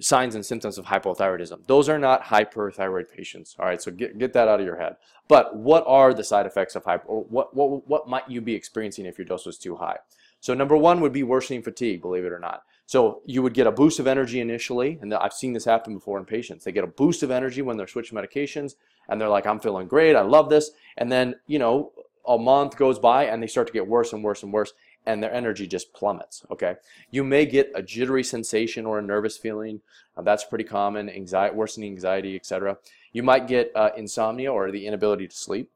signs 0.00 0.34
and 0.34 0.46
symptoms 0.46 0.78
of 0.78 0.86
hypothyroidism. 0.86 1.66
Those 1.66 1.88
are 1.88 1.98
not 1.98 2.22
hyperthyroid 2.24 3.10
patients. 3.10 3.56
All 3.58 3.66
right, 3.66 3.82
so 3.82 3.90
get, 3.90 4.18
get 4.18 4.32
that 4.32 4.48
out 4.48 4.60
of 4.60 4.66
your 4.66 4.78
head. 4.78 4.96
But 5.26 5.56
what 5.56 5.84
are 5.86 6.14
the 6.14 6.24
side 6.24 6.46
effects 6.46 6.76
of 6.76 6.84
hyper, 6.84 7.06
or 7.06 7.24
what, 7.24 7.54
what, 7.54 7.88
what 7.88 8.08
might 8.08 8.28
you 8.30 8.40
be 8.40 8.54
experiencing 8.54 9.06
if 9.06 9.18
your 9.18 9.26
dose 9.26 9.46
was 9.46 9.58
too 9.58 9.76
high? 9.76 9.98
So 10.40 10.54
number 10.54 10.76
one 10.76 11.00
would 11.00 11.12
be 11.12 11.24
worsening 11.24 11.62
fatigue, 11.62 12.00
believe 12.00 12.24
it 12.24 12.32
or 12.32 12.38
not. 12.38 12.62
So 12.86 13.22
you 13.26 13.42
would 13.42 13.54
get 13.54 13.66
a 13.66 13.72
boost 13.72 13.98
of 13.98 14.06
energy 14.06 14.40
initially, 14.40 14.98
and 15.02 15.12
I've 15.12 15.32
seen 15.32 15.52
this 15.52 15.64
happen 15.64 15.94
before 15.94 16.18
in 16.18 16.24
patients. 16.24 16.64
They 16.64 16.72
get 16.72 16.84
a 16.84 16.88
boost 16.88 17.22
of 17.22 17.30
energy 17.30 17.60
when 17.60 17.76
they're 17.76 17.88
switching 17.88 18.16
medications, 18.16 18.76
and 19.08 19.20
they're 19.20 19.28
like, 19.28 19.46
I'm 19.46 19.60
feeling 19.60 19.88
great, 19.88 20.16
I 20.16 20.22
love 20.22 20.48
this. 20.48 20.70
And 20.96 21.10
then, 21.10 21.34
you 21.46 21.58
know, 21.58 21.92
a 22.26 22.38
month 22.38 22.76
goes 22.76 22.98
by 22.98 23.24
and 23.24 23.42
they 23.42 23.46
start 23.46 23.66
to 23.66 23.72
get 23.72 23.86
worse 23.86 24.12
and 24.12 24.22
worse 24.22 24.42
and 24.42 24.52
worse, 24.52 24.72
and 25.08 25.22
their 25.22 25.32
energy 25.32 25.66
just 25.66 25.94
plummets, 25.94 26.44
okay? 26.50 26.76
You 27.10 27.24
may 27.24 27.46
get 27.46 27.72
a 27.74 27.82
jittery 27.82 28.22
sensation 28.22 28.84
or 28.84 28.98
a 28.98 29.02
nervous 29.02 29.38
feeling. 29.38 29.80
Uh, 30.14 30.20
that's 30.20 30.44
pretty 30.44 30.64
common, 30.64 31.08
anxiety, 31.08 31.56
worsening 31.56 31.92
anxiety, 31.92 32.36
etc. 32.36 32.76
You 33.14 33.22
might 33.22 33.48
get 33.48 33.72
uh, 33.74 33.90
insomnia 33.96 34.52
or 34.52 34.70
the 34.70 34.86
inability 34.86 35.26
to 35.26 35.34
sleep. 35.34 35.70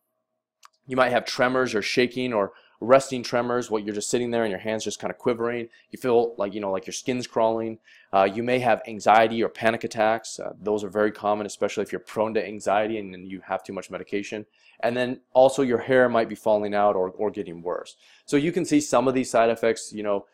You 0.87 0.97
might 0.97 1.13
have 1.13 1.25
tremors 1.25 1.75
or 1.75 1.81
shaking 1.81 2.35
or 2.35 2.53
resting 2.83 3.23
tremors, 3.23 3.71
what 3.71 3.85
you're 3.85 3.95
just 3.95 4.11
sitting 4.11 4.31
there 4.31 4.43
and 4.43 4.51
your 4.51 4.59
hands 4.59 4.85
just 4.85 4.99
kind 4.99 5.11
of 5.11 5.19
quivering. 5.19 5.69
You 5.91 5.99
feel 5.99 6.35
like, 6.37 6.53
you 6.53 6.61
know, 6.61 6.73
like 6.73 6.87
your 6.87 6.93
skin's 6.93 7.27
crawling. 7.27 7.79
Uh, 8.13 8.25
you 8.25 8.43
may 8.43 8.59
have 8.59 8.83
anxiety 8.87 9.43
or 9.43 9.49
panic 9.49 9.85
attacks. 9.85 10.41
Uh, 10.41 10.53
those 10.61 10.83
are 10.83 10.89
very 10.89 11.13
common, 11.13 11.47
especially 11.47 11.83
if 11.83 11.93
you're 11.93 12.01
prone 12.01 12.35
to 12.35 12.47
anxiety 12.47 12.99
and, 12.99 13.15
and 13.15 13.29
you 13.31 13.41
have 13.41 13.63
too 13.63 13.73
much 13.73 13.91
medication. 13.91 14.45
And 14.81 14.97
then 14.97 15.21
also 15.33 15.63
your 15.63 15.79
hair 15.79 16.09
might 16.09 16.29
be 16.29 16.35
falling 16.35 16.75
out 16.75 16.97
or, 16.97 17.11
or 17.11 17.31
getting 17.31 17.63
worse. 17.63 17.97
So 18.27 18.37
you 18.37 18.51
can 18.51 18.65
see 18.65 18.81
some 18.81 19.07
of 19.07 19.15
these 19.15 19.31
side 19.31 19.49
effects, 19.49 19.93
you 19.93 20.03
know, 20.03 20.27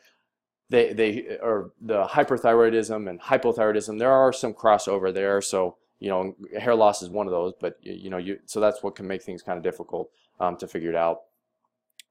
they, 0.70 0.92
they 0.92 1.38
or 1.40 1.72
the 1.80 2.04
hyperthyroidism 2.04 3.08
and 3.08 3.20
hypothyroidism, 3.20 3.98
there 3.98 4.12
are 4.12 4.32
some 4.32 4.54
crossover 4.54 5.12
there. 5.12 5.40
So, 5.40 5.76
you 5.98 6.08
know, 6.08 6.34
hair 6.58 6.74
loss 6.74 7.02
is 7.02 7.10
one 7.10 7.26
of 7.26 7.32
those, 7.32 7.52
but 7.60 7.78
you 7.82 8.10
know, 8.10 8.18
you, 8.18 8.38
so 8.46 8.60
that's 8.60 8.82
what 8.82 8.94
can 8.94 9.06
make 9.06 9.22
things 9.22 9.42
kind 9.42 9.56
of 9.56 9.64
difficult 9.64 10.10
um, 10.40 10.56
to 10.58 10.68
figure 10.68 10.90
it 10.90 10.96
out. 10.96 11.22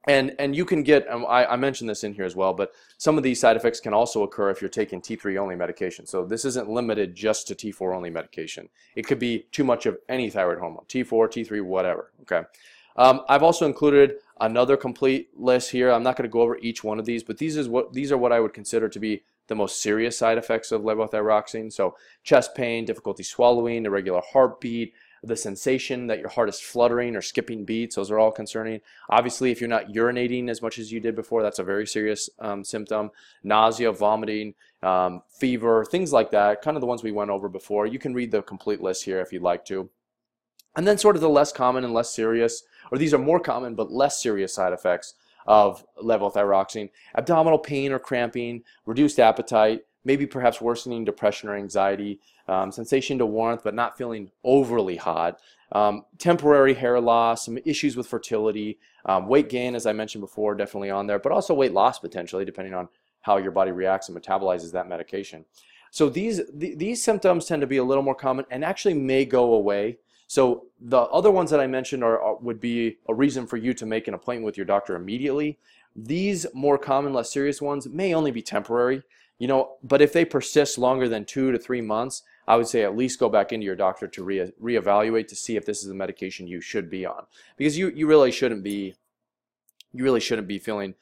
And, 0.07 0.33
and 0.39 0.55
you 0.55 0.63
can 0.63 0.83
get, 0.83 1.09
um, 1.09 1.25
I, 1.27 1.45
I, 1.45 1.55
mentioned 1.57 1.89
this 1.89 2.05
in 2.05 2.13
here 2.13 2.23
as 2.23 2.35
well, 2.35 2.53
but 2.53 2.71
some 2.97 3.17
of 3.17 3.23
these 3.23 3.41
side 3.41 3.57
effects 3.57 3.81
can 3.81 3.93
also 3.93 4.23
occur 4.23 4.49
if 4.49 4.61
you're 4.61 4.69
taking 4.69 5.01
T3 5.01 5.37
only 5.37 5.55
medication. 5.55 6.05
So 6.05 6.23
this 6.23 6.45
isn't 6.45 6.69
limited 6.69 7.13
just 7.13 7.45
to 7.49 7.55
T4 7.55 7.93
only 7.93 8.09
medication. 8.09 8.69
It 8.95 9.05
could 9.05 9.19
be 9.19 9.47
too 9.51 9.65
much 9.65 9.85
of 9.85 9.97
any 10.07 10.29
thyroid 10.29 10.59
hormone, 10.59 10.85
T4, 10.87 11.27
T3, 11.27 11.61
whatever, 11.61 12.11
okay? 12.21 12.43
Um, 12.95 13.21
I've 13.27 13.43
also 13.43 13.65
included 13.65 14.15
another 14.39 14.77
complete 14.77 15.29
list 15.35 15.71
here. 15.71 15.91
I'm 15.91 16.03
not 16.03 16.15
going 16.15 16.27
to 16.27 16.31
go 16.31 16.41
over 16.41 16.57
each 16.59 16.85
one 16.85 16.99
of 16.99 17.05
these, 17.05 17.23
but 17.23 17.37
these, 17.37 17.57
is 17.57 17.67
what, 17.67 17.91
these 17.91 18.11
are 18.11 18.17
what 18.17 18.31
I 18.31 18.39
would 18.39 18.53
consider 18.53 18.87
to 18.87 18.99
be 18.99 19.23
the 19.47 19.55
most 19.55 19.81
serious 19.81 20.17
side 20.17 20.37
effects 20.37 20.71
of 20.71 20.81
levothyroxine. 20.81 21.71
So 21.71 21.95
chest 22.23 22.55
pain, 22.55 22.85
difficulty 22.85 23.23
swallowing, 23.23 23.85
irregular 23.85 24.21
heartbeat, 24.31 24.93
the 25.23 25.35
sensation 25.35 26.07
that 26.07 26.19
your 26.19 26.29
heart 26.29 26.49
is 26.49 26.59
fluttering 26.59 27.15
or 27.15 27.21
skipping 27.21 27.65
beats. 27.65 27.95
Those 27.95 28.11
are 28.11 28.19
all 28.19 28.31
concerning. 28.31 28.81
Obviously, 29.09 29.51
if 29.51 29.59
you're 29.59 29.67
not 29.67 29.89
urinating 29.89 30.49
as 30.49 30.61
much 30.61 30.79
as 30.79 30.91
you 30.91 30.99
did 30.99 31.15
before, 31.15 31.41
that's 31.43 31.59
a 31.59 31.63
very 31.63 31.87
serious 31.87 32.29
um, 32.39 32.63
symptom. 32.63 33.11
Nausea, 33.43 33.91
vomiting, 33.91 34.53
um, 34.83 35.21
fever, 35.29 35.85
things 35.85 36.13
like 36.13 36.31
that, 36.31 36.61
kind 36.61 36.77
of 36.77 36.81
the 36.81 36.87
ones 36.87 37.03
we 37.03 37.11
went 37.11 37.31
over 37.31 37.49
before. 37.49 37.85
You 37.85 37.99
can 37.99 38.13
read 38.13 38.31
the 38.31 38.41
complete 38.41 38.81
list 38.81 39.03
here 39.03 39.19
if 39.19 39.33
you'd 39.33 39.41
like 39.41 39.65
to. 39.65 39.89
And 40.75 40.87
then 40.87 40.97
sort 40.97 41.15
of 41.15 41.21
the 41.21 41.29
less 41.29 41.51
common 41.51 41.83
and 41.83 41.93
less 41.93 42.13
serious, 42.13 42.63
or 42.91 42.97
these 42.97 43.13
are 43.13 43.19
more 43.19 43.39
common 43.39 43.73
but 43.73 43.91
less 43.91 44.21
serious 44.21 44.53
side 44.53 44.73
effects 44.73 45.15
of 45.47 45.83
levothyroxine. 46.03 46.89
Abdominal 47.15 47.57
pain 47.57 47.91
or 47.91 47.99
cramping, 47.99 48.63
reduced 48.85 49.19
appetite, 49.19 49.81
maybe 50.03 50.27
perhaps 50.27 50.61
worsening 50.61 51.03
depression 51.03 51.49
or 51.49 51.55
anxiety, 51.55 52.19
um, 52.47 52.71
sensation 52.71 53.17
to 53.17 53.25
warmth 53.25 53.63
but 53.63 53.73
not 53.73 53.97
feeling 53.97 54.31
overly 54.43 54.95
hot, 54.95 55.39
um, 55.71 56.05
temporary 56.17 56.73
hair 56.73 56.99
loss, 56.99 57.45
some 57.45 57.57
issues 57.65 57.97
with 57.97 58.07
fertility, 58.07 58.79
um, 59.05 59.27
weight 59.27 59.49
gain, 59.49 59.75
as 59.75 59.85
I 59.85 59.93
mentioned 59.93 60.21
before, 60.21 60.55
definitely 60.55 60.89
on 60.89 61.07
there, 61.07 61.19
but 61.19 61.31
also 61.31 61.53
weight 61.53 61.73
loss 61.73 61.99
potentially, 61.99 62.45
depending 62.45 62.73
on 62.73 62.87
how 63.21 63.37
your 63.37 63.51
body 63.51 63.71
reacts 63.71 64.09
and 64.09 64.17
metabolizes 64.17 64.71
that 64.71 64.87
medication. 64.87 65.45
So 65.91 66.09
these, 66.09 66.41
th 66.59 66.77
these 66.77 67.03
symptoms 67.03 67.45
tend 67.45 67.61
to 67.61 67.67
be 67.67 67.77
a 67.77 67.83
little 67.83 68.03
more 68.03 68.15
common 68.15 68.45
and 68.51 68.63
actually 68.63 68.93
may 68.93 69.25
go 69.25 69.53
away. 69.53 69.97
So 70.27 70.65
the 70.79 71.01
other 71.01 71.31
ones 71.31 71.49
that 71.51 71.59
I 71.59 71.67
mentioned 71.67 72.03
are, 72.03 72.21
are, 72.21 72.35
would 72.37 72.59
be 72.59 72.97
a 73.07 73.13
reason 73.13 73.47
for 73.47 73.57
you 73.57 73.73
to 73.73 73.85
make 73.85 74.07
an 74.07 74.13
appointment 74.13 74.45
with 74.45 74.57
your 74.57 74.65
doctor 74.65 74.95
immediately. 74.95 75.57
These 75.95 76.45
more 76.53 76.77
common, 76.77 77.13
less 77.13 77.31
serious 77.31 77.61
ones 77.61 77.87
may 77.87 78.13
only 78.13 78.31
be 78.31 78.41
temporary, 78.41 79.03
you 79.39 79.47
know, 79.47 79.77
but 79.81 80.01
if 80.01 80.11
they 80.13 80.25
persist 80.25 80.77
longer 80.77 81.07
than 81.09 81.25
two 81.25 81.51
to 81.51 81.57
three 81.57 81.81
months, 81.81 82.23
I 82.47 82.55
would 82.55 82.67
say 82.67 82.83
at 82.83 82.95
least 82.95 83.19
go 83.19 83.29
back 83.29 83.51
into 83.51 83.65
your 83.65 83.75
doctor 83.75 84.07
to 84.07 84.23
re 84.23 84.51
reevaluate 84.61 85.27
to 85.27 85.35
see 85.35 85.57
if 85.57 85.65
this 85.65 85.81
is 85.81 85.87
the 85.87 85.93
medication 85.93 86.47
you 86.47 86.61
should 86.61 86.89
be 86.89 87.05
on. 87.05 87.25
Because 87.57 87.77
you, 87.77 87.89
you 87.89 88.07
really 88.07 88.31
shouldn't 88.31 88.63
be 88.63 88.95
you 89.93 90.03
really 90.03 90.19
shouldn't 90.19 90.47
be 90.47 90.59
feeling 90.59 90.95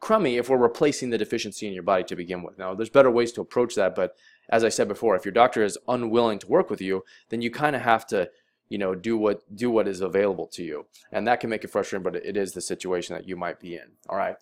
crummy 0.00 0.36
if 0.36 0.48
we're 0.48 0.56
replacing 0.56 1.10
the 1.10 1.18
deficiency 1.18 1.66
in 1.66 1.72
your 1.72 1.82
body 1.82 2.04
to 2.04 2.16
begin 2.16 2.42
with. 2.42 2.58
Now, 2.58 2.74
there's 2.74 2.90
better 2.90 3.10
ways 3.10 3.32
to 3.32 3.40
approach 3.40 3.74
that, 3.76 3.94
but 3.94 4.16
as 4.50 4.64
I 4.64 4.68
said 4.68 4.88
before, 4.88 5.14
if 5.14 5.24
your 5.24 5.32
doctor 5.32 5.62
is 5.62 5.78
unwilling 5.88 6.40
to 6.40 6.48
work 6.48 6.70
with 6.70 6.80
you, 6.80 7.04
then 7.28 7.40
you 7.40 7.50
kind 7.50 7.76
of 7.76 7.82
have 7.82 8.06
to, 8.08 8.28
you 8.68 8.78
know, 8.78 8.94
do 8.94 9.16
what 9.16 9.42
do 9.54 9.70
what 9.70 9.86
is 9.86 10.00
available 10.00 10.46
to 10.48 10.62
you. 10.64 10.86
And 11.12 11.26
that 11.26 11.40
can 11.40 11.50
make 11.50 11.64
it 11.64 11.70
frustrating, 11.70 12.02
but 12.02 12.16
it 12.16 12.36
is 12.36 12.52
the 12.52 12.60
situation 12.60 13.14
that 13.14 13.28
you 13.28 13.36
might 13.36 13.60
be 13.60 13.76
in. 13.76 13.92
All 14.08 14.16
right. 14.16 14.36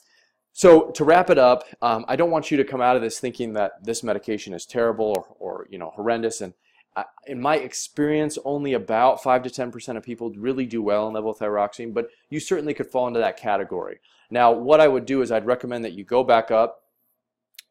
So 0.52 0.90
to 0.90 1.04
wrap 1.04 1.30
it 1.30 1.38
up, 1.38 1.64
um, 1.80 2.04
I 2.08 2.16
don't 2.16 2.30
want 2.30 2.50
you 2.50 2.56
to 2.56 2.64
come 2.64 2.80
out 2.80 2.96
of 2.96 3.02
this 3.02 3.20
thinking 3.20 3.52
that 3.54 3.84
this 3.84 4.02
medication 4.02 4.52
is 4.52 4.66
terrible 4.66 5.14
or, 5.16 5.24
or 5.38 5.66
you 5.70 5.78
know 5.78 5.92
horrendous, 5.94 6.40
and 6.40 6.54
I- 6.96 7.04
in 7.26 7.40
my 7.40 7.56
experience, 7.56 8.36
only 8.44 8.72
about 8.72 9.22
5 9.22 9.42
to 9.44 9.50
10% 9.50 9.96
of 9.96 10.02
people 10.02 10.30
really 10.30 10.66
do 10.66 10.82
well 10.82 11.06
on 11.06 11.12
levothyroxine, 11.12 11.94
but 11.94 12.08
you 12.28 12.40
certainly 12.40 12.74
could 12.74 12.88
fall 12.88 13.06
into 13.06 13.20
that 13.20 13.36
category. 13.36 14.00
Now, 14.30 14.52
what 14.52 14.80
I 14.80 14.88
would 14.88 15.06
do 15.06 15.22
is 15.22 15.30
I'd 15.30 15.46
recommend 15.46 15.84
that 15.84 15.92
you 15.92 16.04
go 16.04 16.24
back 16.24 16.50
up 16.50 16.82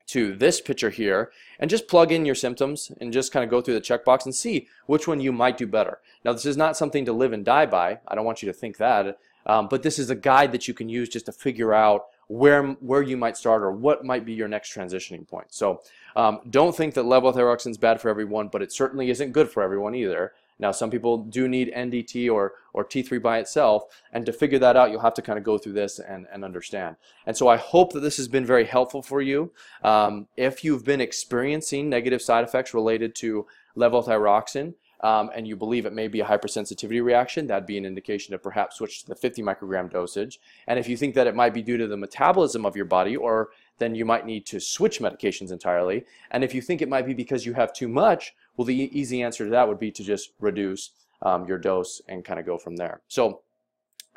to 0.07 0.35
this 0.35 0.59
picture 0.59 0.89
here 0.89 1.31
and 1.59 1.69
just 1.69 1.87
plug 1.87 2.11
in 2.11 2.25
your 2.25 2.33
symptoms 2.33 2.91
and 2.99 3.13
just 3.13 3.31
kind 3.31 3.43
of 3.43 3.49
go 3.49 3.61
through 3.61 3.75
the 3.75 3.81
checkbox 3.81 4.25
and 4.25 4.33
see 4.33 4.67
which 4.87 5.07
one 5.07 5.19
you 5.19 5.31
might 5.31 5.57
do 5.57 5.67
better. 5.67 5.99
Now, 6.25 6.33
this 6.33 6.45
is 6.45 6.57
not 6.57 6.75
something 6.75 7.05
to 7.05 7.13
live 7.13 7.31
and 7.31 7.45
die 7.45 7.67
by. 7.67 7.99
I 8.07 8.15
don't 8.15 8.25
want 8.25 8.41
you 8.41 8.47
to 8.47 8.57
think 8.57 8.77
that. 8.77 9.19
Um, 9.45 9.67
but 9.67 9.83
this 9.83 9.99
is 9.99 10.09
a 10.09 10.15
guide 10.15 10.51
that 10.51 10.67
you 10.67 10.73
can 10.73 10.89
use 10.89 11.09
just 11.09 11.27
to 11.27 11.31
figure 11.31 11.73
out 11.73 12.05
where, 12.29 12.63
where 12.63 13.01
you 13.01 13.17
might 13.17 13.35
start 13.35 13.63
or 13.63 13.71
what 13.71 14.05
might 14.05 14.23
be 14.23 14.33
your 14.33 14.47
next 14.47 14.73
transitioning 14.73 15.27
point. 15.27 15.47
So 15.49 15.81
um, 16.15 16.39
don't 16.49 16.75
think 16.75 16.93
that 16.93 17.05
levothyroxine 17.05 17.71
is 17.71 17.77
bad 17.77 17.99
for 17.99 18.07
everyone, 18.07 18.47
but 18.49 18.61
it 18.61 18.71
certainly 18.71 19.09
isn't 19.09 19.31
good 19.31 19.49
for 19.49 19.63
everyone 19.63 19.95
either. 19.95 20.33
Now, 20.59 20.71
some 20.71 20.91
people 20.91 21.23
do 21.23 21.47
need 21.47 21.73
NDT 21.75 22.31
or, 22.31 22.53
or 22.73 22.85
T3 22.85 23.21
by 23.21 23.39
itself, 23.39 23.83
and 24.11 24.25
to 24.25 24.33
figure 24.33 24.59
that 24.59 24.75
out, 24.75 24.91
you'll 24.91 24.99
have 24.99 25.13
to 25.15 25.21
kind 25.21 25.39
of 25.39 25.45
go 25.45 25.57
through 25.57 25.73
this 25.73 25.99
and, 25.99 26.27
and 26.31 26.43
understand. 26.43 26.97
And 27.25 27.35
so 27.35 27.47
I 27.47 27.55
hope 27.55 27.93
that 27.93 28.01
this 28.01 28.17
has 28.17 28.27
been 28.27 28.45
very 28.45 28.65
helpful 28.65 29.01
for 29.01 29.21
you. 29.21 29.51
Um, 29.83 30.27
if 30.35 30.63
you've 30.63 30.83
been 30.83 31.01
experiencing 31.01 31.89
negative 31.89 32.21
side 32.21 32.43
effects 32.43 32.73
related 32.73 33.15
to 33.15 33.47
levothyroxine, 33.75 34.73
um, 35.01 35.29
and 35.33 35.47
you 35.47 35.55
believe 35.55 35.85
it 35.85 35.93
may 35.93 36.07
be 36.07 36.19
a 36.19 36.25
hypersensitivity 36.25 37.03
reaction, 37.03 37.47
that'd 37.47 37.65
be 37.65 37.77
an 37.77 37.85
indication 37.85 38.31
to 38.33 38.37
perhaps 38.37 38.77
switch 38.77 39.01
to 39.01 39.07
the 39.07 39.15
50 39.15 39.41
microgram 39.41 39.91
dosage. 39.91 40.39
And 40.67 40.77
if 40.77 40.89
you 40.89 40.97
think 40.97 41.15
that 41.15 41.27
it 41.27 41.35
might 41.35 41.53
be 41.53 41.61
due 41.61 41.77
to 41.77 41.87
the 41.87 41.97
metabolism 41.97 42.65
of 42.65 42.75
your 42.75 42.85
body, 42.85 43.15
or 43.15 43.49
then 43.77 43.95
you 43.95 44.05
might 44.05 44.25
need 44.25 44.45
to 44.47 44.59
switch 44.59 44.99
medications 44.99 45.51
entirely. 45.51 46.05
And 46.31 46.43
if 46.43 46.53
you 46.53 46.61
think 46.61 46.81
it 46.81 46.89
might 46.89 47.05
be 47.05 47.13
because 47.13 47.45
you 47.45 47.53
have 47.53 47.73
too 47.73 47.87
much, 47.87 48.35
well, 48.57 48.65
the 48.65 48.75
easy 48.75 49.23
answer 49.23 49.45
to 49.45 49.51
that 49.51 49.67
would 49.67 49.79
be 49.79 49.91
to 49.91 50.03
just 50.03 50.31
reduce 50.39 50.91
um, 51.21 51.47
your 51.47 51.57
dose 51.57 52.01
and 52.07 52.23
kind 52.23 52.39
of 52.39 52.45
go 52.45 52.57
from 52.57 52.75
there. 52.75 53.01
So 53.07 53.41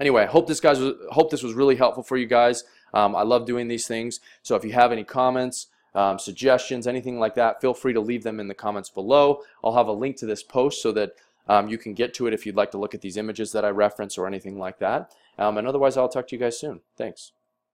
anyway, 0.01 0.25
I 0.25 0.27
hope 0.27 0.49
this 0.49 0.61
guys 0.61 0.81
was, 0.81 0.95
hope 1.11 1.31
this 1.31 1.43
was 1.43 1.55
really 1.55 1.77
helpful 1.77 2.03
for 2.03 2.17
you 2.17 2.27
guys. 2.27 2.65
Um, 2.93 3.15
I 3.17 3.23
love 3.23 3.47
doing 3.47 3.69
these 3.69 3.87
things. 3.87 4.21
So 4.43 4.57
if 4.57 4.65
you 4.65 4.73
have 4.73 4.93
any 4.93 5.05
comments, 5.05 5.69
um, 5.95 6.19
suggestions, 6.19 6.87
anything 6.87 7.19
like 7.19 7.35
that, 7.35 7.61
feel 7.61 7.75
free 7.75 7.93
to 7.93 8.01
leave 8.01 8.23
them 8.23 8.41
in 8.41 8.49
the 8.49 8.55
comments 8.55 8.89
below. 8.89 9.43
I'll 9.63 9.75
have 9.75 9.89
a 9.89 9.93
link 9.93 10.17
to 10.19 10.27
this 10.27 10.43
post 10.43 10.83
so 10.83 10.93
that 10.93 11.13
um, 11.49 11.69
you 11.69 11.79
can 11.79 11.95
get 11.95 12.15
to 12.15 12.27
it 12.27 12.33
if 12.33 12.47
you'd 12.47 12.57
like 12.57 12.71
to 12.71 12.79
look 12.79 12.95
at 12.95 13.01
these 13.01 13.17
images 13.17 13.53
that 13.53 13.65
I 13.65 13.71
reference 13.71 14.17
or 14.17 14.27
anything 14.27 14.59
like 14.59 14.79
that. 14.79 15.13
Um, 15.39 15.59
and 15.59 15.67
otherwise, 15.67 15.97
I'll 15.97 16.09
talk 16.09 16.29
to 16.29 16.37
you 16.37 16.41
guys 16.41 16.59
soon. 16.59 16.81
Thanks. 16.97 17.33